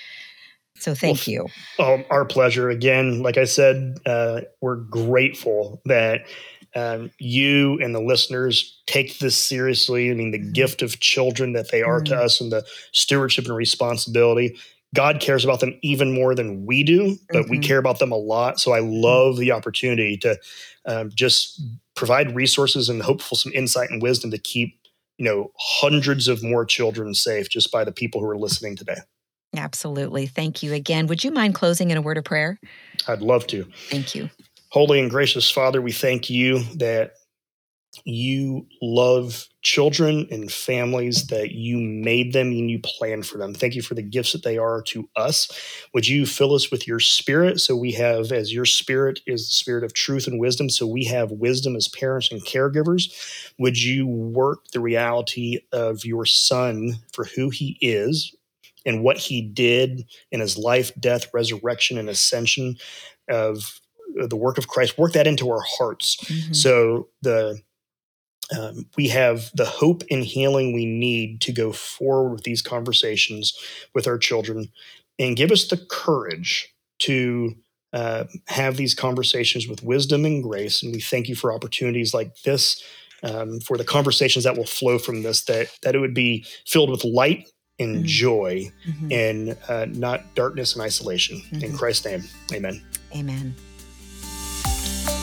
so 0.80 0.94
thank 0.94 1.26
well, 1.28 1.48
you. 1.80 1.84
Um, 1.84 2.06
our 2.10 2.26
pleasure. 2.26 2.70
Again, 2.70 3.22
like 3.22 3.38
I 3.38 3.46
said, 3.46 3.98
uh, 4.06 4.42
we're 4.62 4.76
grateful 4.76 5.82
that 5.86 6.28
um, 6.76 7.12
you 7.20 7.80
and 7.82 7.94
the 7.94 8.02
listeners 8.02 8.82
take 8.86 9.20
this 9.20 9.36
seriously. 9.36 10.12
I 10.12 10.14
mean, 10.14 10.32
the 10.32 10.40
mm-hmm. 10.40 10.52
gift 10.52 10.82
of 10.82 11.00
children 11.00 11.54
that 11.54 11.72
they 11.72 11.82
are 11.82 12.02
mm-hmm. 12.02 12.14
to 12.14 12.22
us 12.22 12.42
and 12.42 12.52
the 12.52 12.66
stewardship 12.92 13.46
and 13.46 13.56
responsibility. 13.56 14.58
God 14.96 15.20
cares 15.20 15.44
about 15.44 15.60
them 15.60 15.78
even 15.82 16.14
more 16.14 16.34
than 16.34 16.66
we 16.66 16.84
do, 16.84 17.18
but 17.30 17.44
mm-hmm. 17.44 17.52
we 17.52 17.60
care 17.60 17.78
about 17.78 18.00
them 18.00 18.12
a 18.12 18.18
lot. 18.18 18.60
So 18.60 18.74
I 18.74 18.80
mm-hmm. 18.80 19.02
love 19.02 19.38
the 19.38 19.52
opportunity 19.52 20.18
to 20.18 20.38
um, 20.86 21.12
just 21.14 21.62
provide 21.96 22.36
resources 22.36 22.90
and 22.90 23.02
hopeful 23.02 23.36
some 23.38 23.52
insight 23.54 23.90
and 23.90 24.02
wisdom 24.02 24.32
to 24.32 24.38
keep 24.38 24.80
you 25.18 25.26
know 25.26 25.52
hundreds 25.58 26.28
of 26.28 26.44
more 26.44 26.66
children 26.66 27.14
safe 27.14 27.50
just 27.50 27.72
by 27.72 27.84
the 27.84 27.92
people 27.92 28.22
who 28.22 28.28
are 28.28 28.38
listening 28.38 28.76
today. 28.76 28.98
Absolutely. 29.56 30.28
Thank 30.28 30.62
you 30.62 30.74
again. 30.74 31.08
Would 31.08 31.24
you 31.24 31.32
mind 31.32 31.56
closing 31.56 31.90
in 31.92 31.98
a 31.98 32.02
word 32.02 32.18
of 32.18 32.24
prayer? 32.24 32.60
I'd 33.08 33.22
love 33.22 33.48
to. 33.48 33.66
Thank 33.90 34.14
you. 34.14 34.30
Holy 34.70 35.00
and 35.00 35.10
gracious 35.10 35.50
Father, 35.50 35.82
we 35.82 35.92
thank 35.92 36.30
you 36.30 36.60
that 36.76 37.14
you 38.06 38.68
love 38.82 39.48
children 39.62 40.28
and 40.30 40.52
families, 40.52 41.28
that 41.28 41.52
you 41.52 41.80
made 41.80 42.34
them 42.34 42.48
and 42.50 42.70
you 42.70 42.80
planned 42.84 43.26
for 43.26 43.38
them. 43.38 43.54
Thank 43.54 43.76
you 43.76 43.82
for 43.82 43.96
the 43.96 44.04
gifts 44.04 44.34
that 44.34 44.44
they 44.44 44.58
are 44.58 44.82
to 44.84 45.10
us. 45.16 45.50
Would 45.94 46.08
you 46.08 46.26
fill 46.26 46.54
us 46.54 46.70
with 46.70 46.88
your 46.88 47.00
spirit 47.00 47.60
so 47.60 47.76
we 47.76 47.94
have, 47.94 48.32
as 48.32 48.54
your 48.54 48.66
spirit 48.66 49.22
is 49.26 49.48
the 49.48 49.54
spirit 49.54 49.84
of 49.84 49.94
truth 49.94 50.28
and 50.28 50.40
wisdom, 50.40 50.70
so 50.70 50.86
we 50.86 51.06
have 51.06 51.32
wisdom 51.32 51.76
as 51.76 51.88
parents 51.88 52.32
and 52.32 52.46
caregivers? 52.46 53.52
Would 53.58 53.82
you 53.82 54.06
work 54.06 54.68
the 54.74 54.82
reality 54.82 55.60
of 55.72 56.06
your 56.06 56.26
son 56.26 56.96
for 57.14 57.26
who 57.26 57.50
he 57.50 57.78
is 57.82 58.36
and 58.86 59.04
what 59.04 59.18
he 59.18 59.42
did 59.42 60.06
in 60.32 60.40
his 60.40 60.58
life, 60.58 60.92
death, 61.00 61.34
resurrection, 61.34 61.98
and 61.98 62.10
ascension 62.10 62.76
of 63.28 63.80
the 64.16 64.36
work 64.36 64.58
of 64.58 64.68
Christ, 64.68 64.98
work 64.98 65.14
that 65.14 65.28
into 65.28 65.50
our 65.50 65.64
hearts. 65.78 66.16
Mm-hmm. 66.16 66.54
So 66.54 67.10
the 67.22 67.62
um, 68.58 68.86
we 68.96 69.10
have 69.10 69.52
the 69.54 69.66
hope 69.66 70.04
and 70.10 70.24
healing 70.24 70.74
we 70.74 70.86
need 70.86 71.42
to 71.42 71.52
go 71.52 71.72
forward 71.74 72.32
with 72.32 72.44
these 72.44 72.62
conversations 72.62 73.58
with 73.94 74.08
our 74.08 74.18
children 74.18 74.72
and 75.20 75.36
give 75.36 75.52
us 75.52 75.68
the 75.68 75.78
courage 75.78 76.74
to 77.00 77.56
uh, 77.94 78.26
have 78.48 78.78
these 78.78 78.94
conversations 78.94 79.68
with 79.68 79.84
wisdom 79.84 80.26
and 80.26 80.44
grace. 80.44 80.82
And 80.82 80.94
we 80.94 81.02
thank 81.02 81.28
you 81.28 81.36
for 81.36 81.54
opportunities 81.54 82.14
like 82.14 82.42
this, 82.44 82.82
um, 83.24 83.60
for 83.60 83.78
the 83.78 83.84
conversations 83.84 84.46
that 84.46 84.58
will 84.58 84.66
flow 84.66 84.98
from 84.98 85.24
this, 85.24 85.44
that, 85.46 85.70
that 85.82 85.96
it 85.96 86.00
would 86.00 86.14
be 86.14 86.46
filled 86.66 86.90
with 86.90 87.04
light 87.04 87.50
and 87.80 87.98
mm-hmm. 87.98 88.06
joy 88.06 88.72
mm-hmm. 88.88 89.12
and 89.12 89.58
uh, 89.68 89.86
not 89.90 90.36
darkness 90.36 90.74
and 90.74 90.82
isolation. 90.82 91.38
Mm-hmm. 91.38 91.66
In 91.66 91.78
Christ's 91.78 92.06
name, 92.06 92.24
amen. 92.54 92.84
Amen. 93.16 93.56
Thank 94.88 95.12
you. 95.12 95.17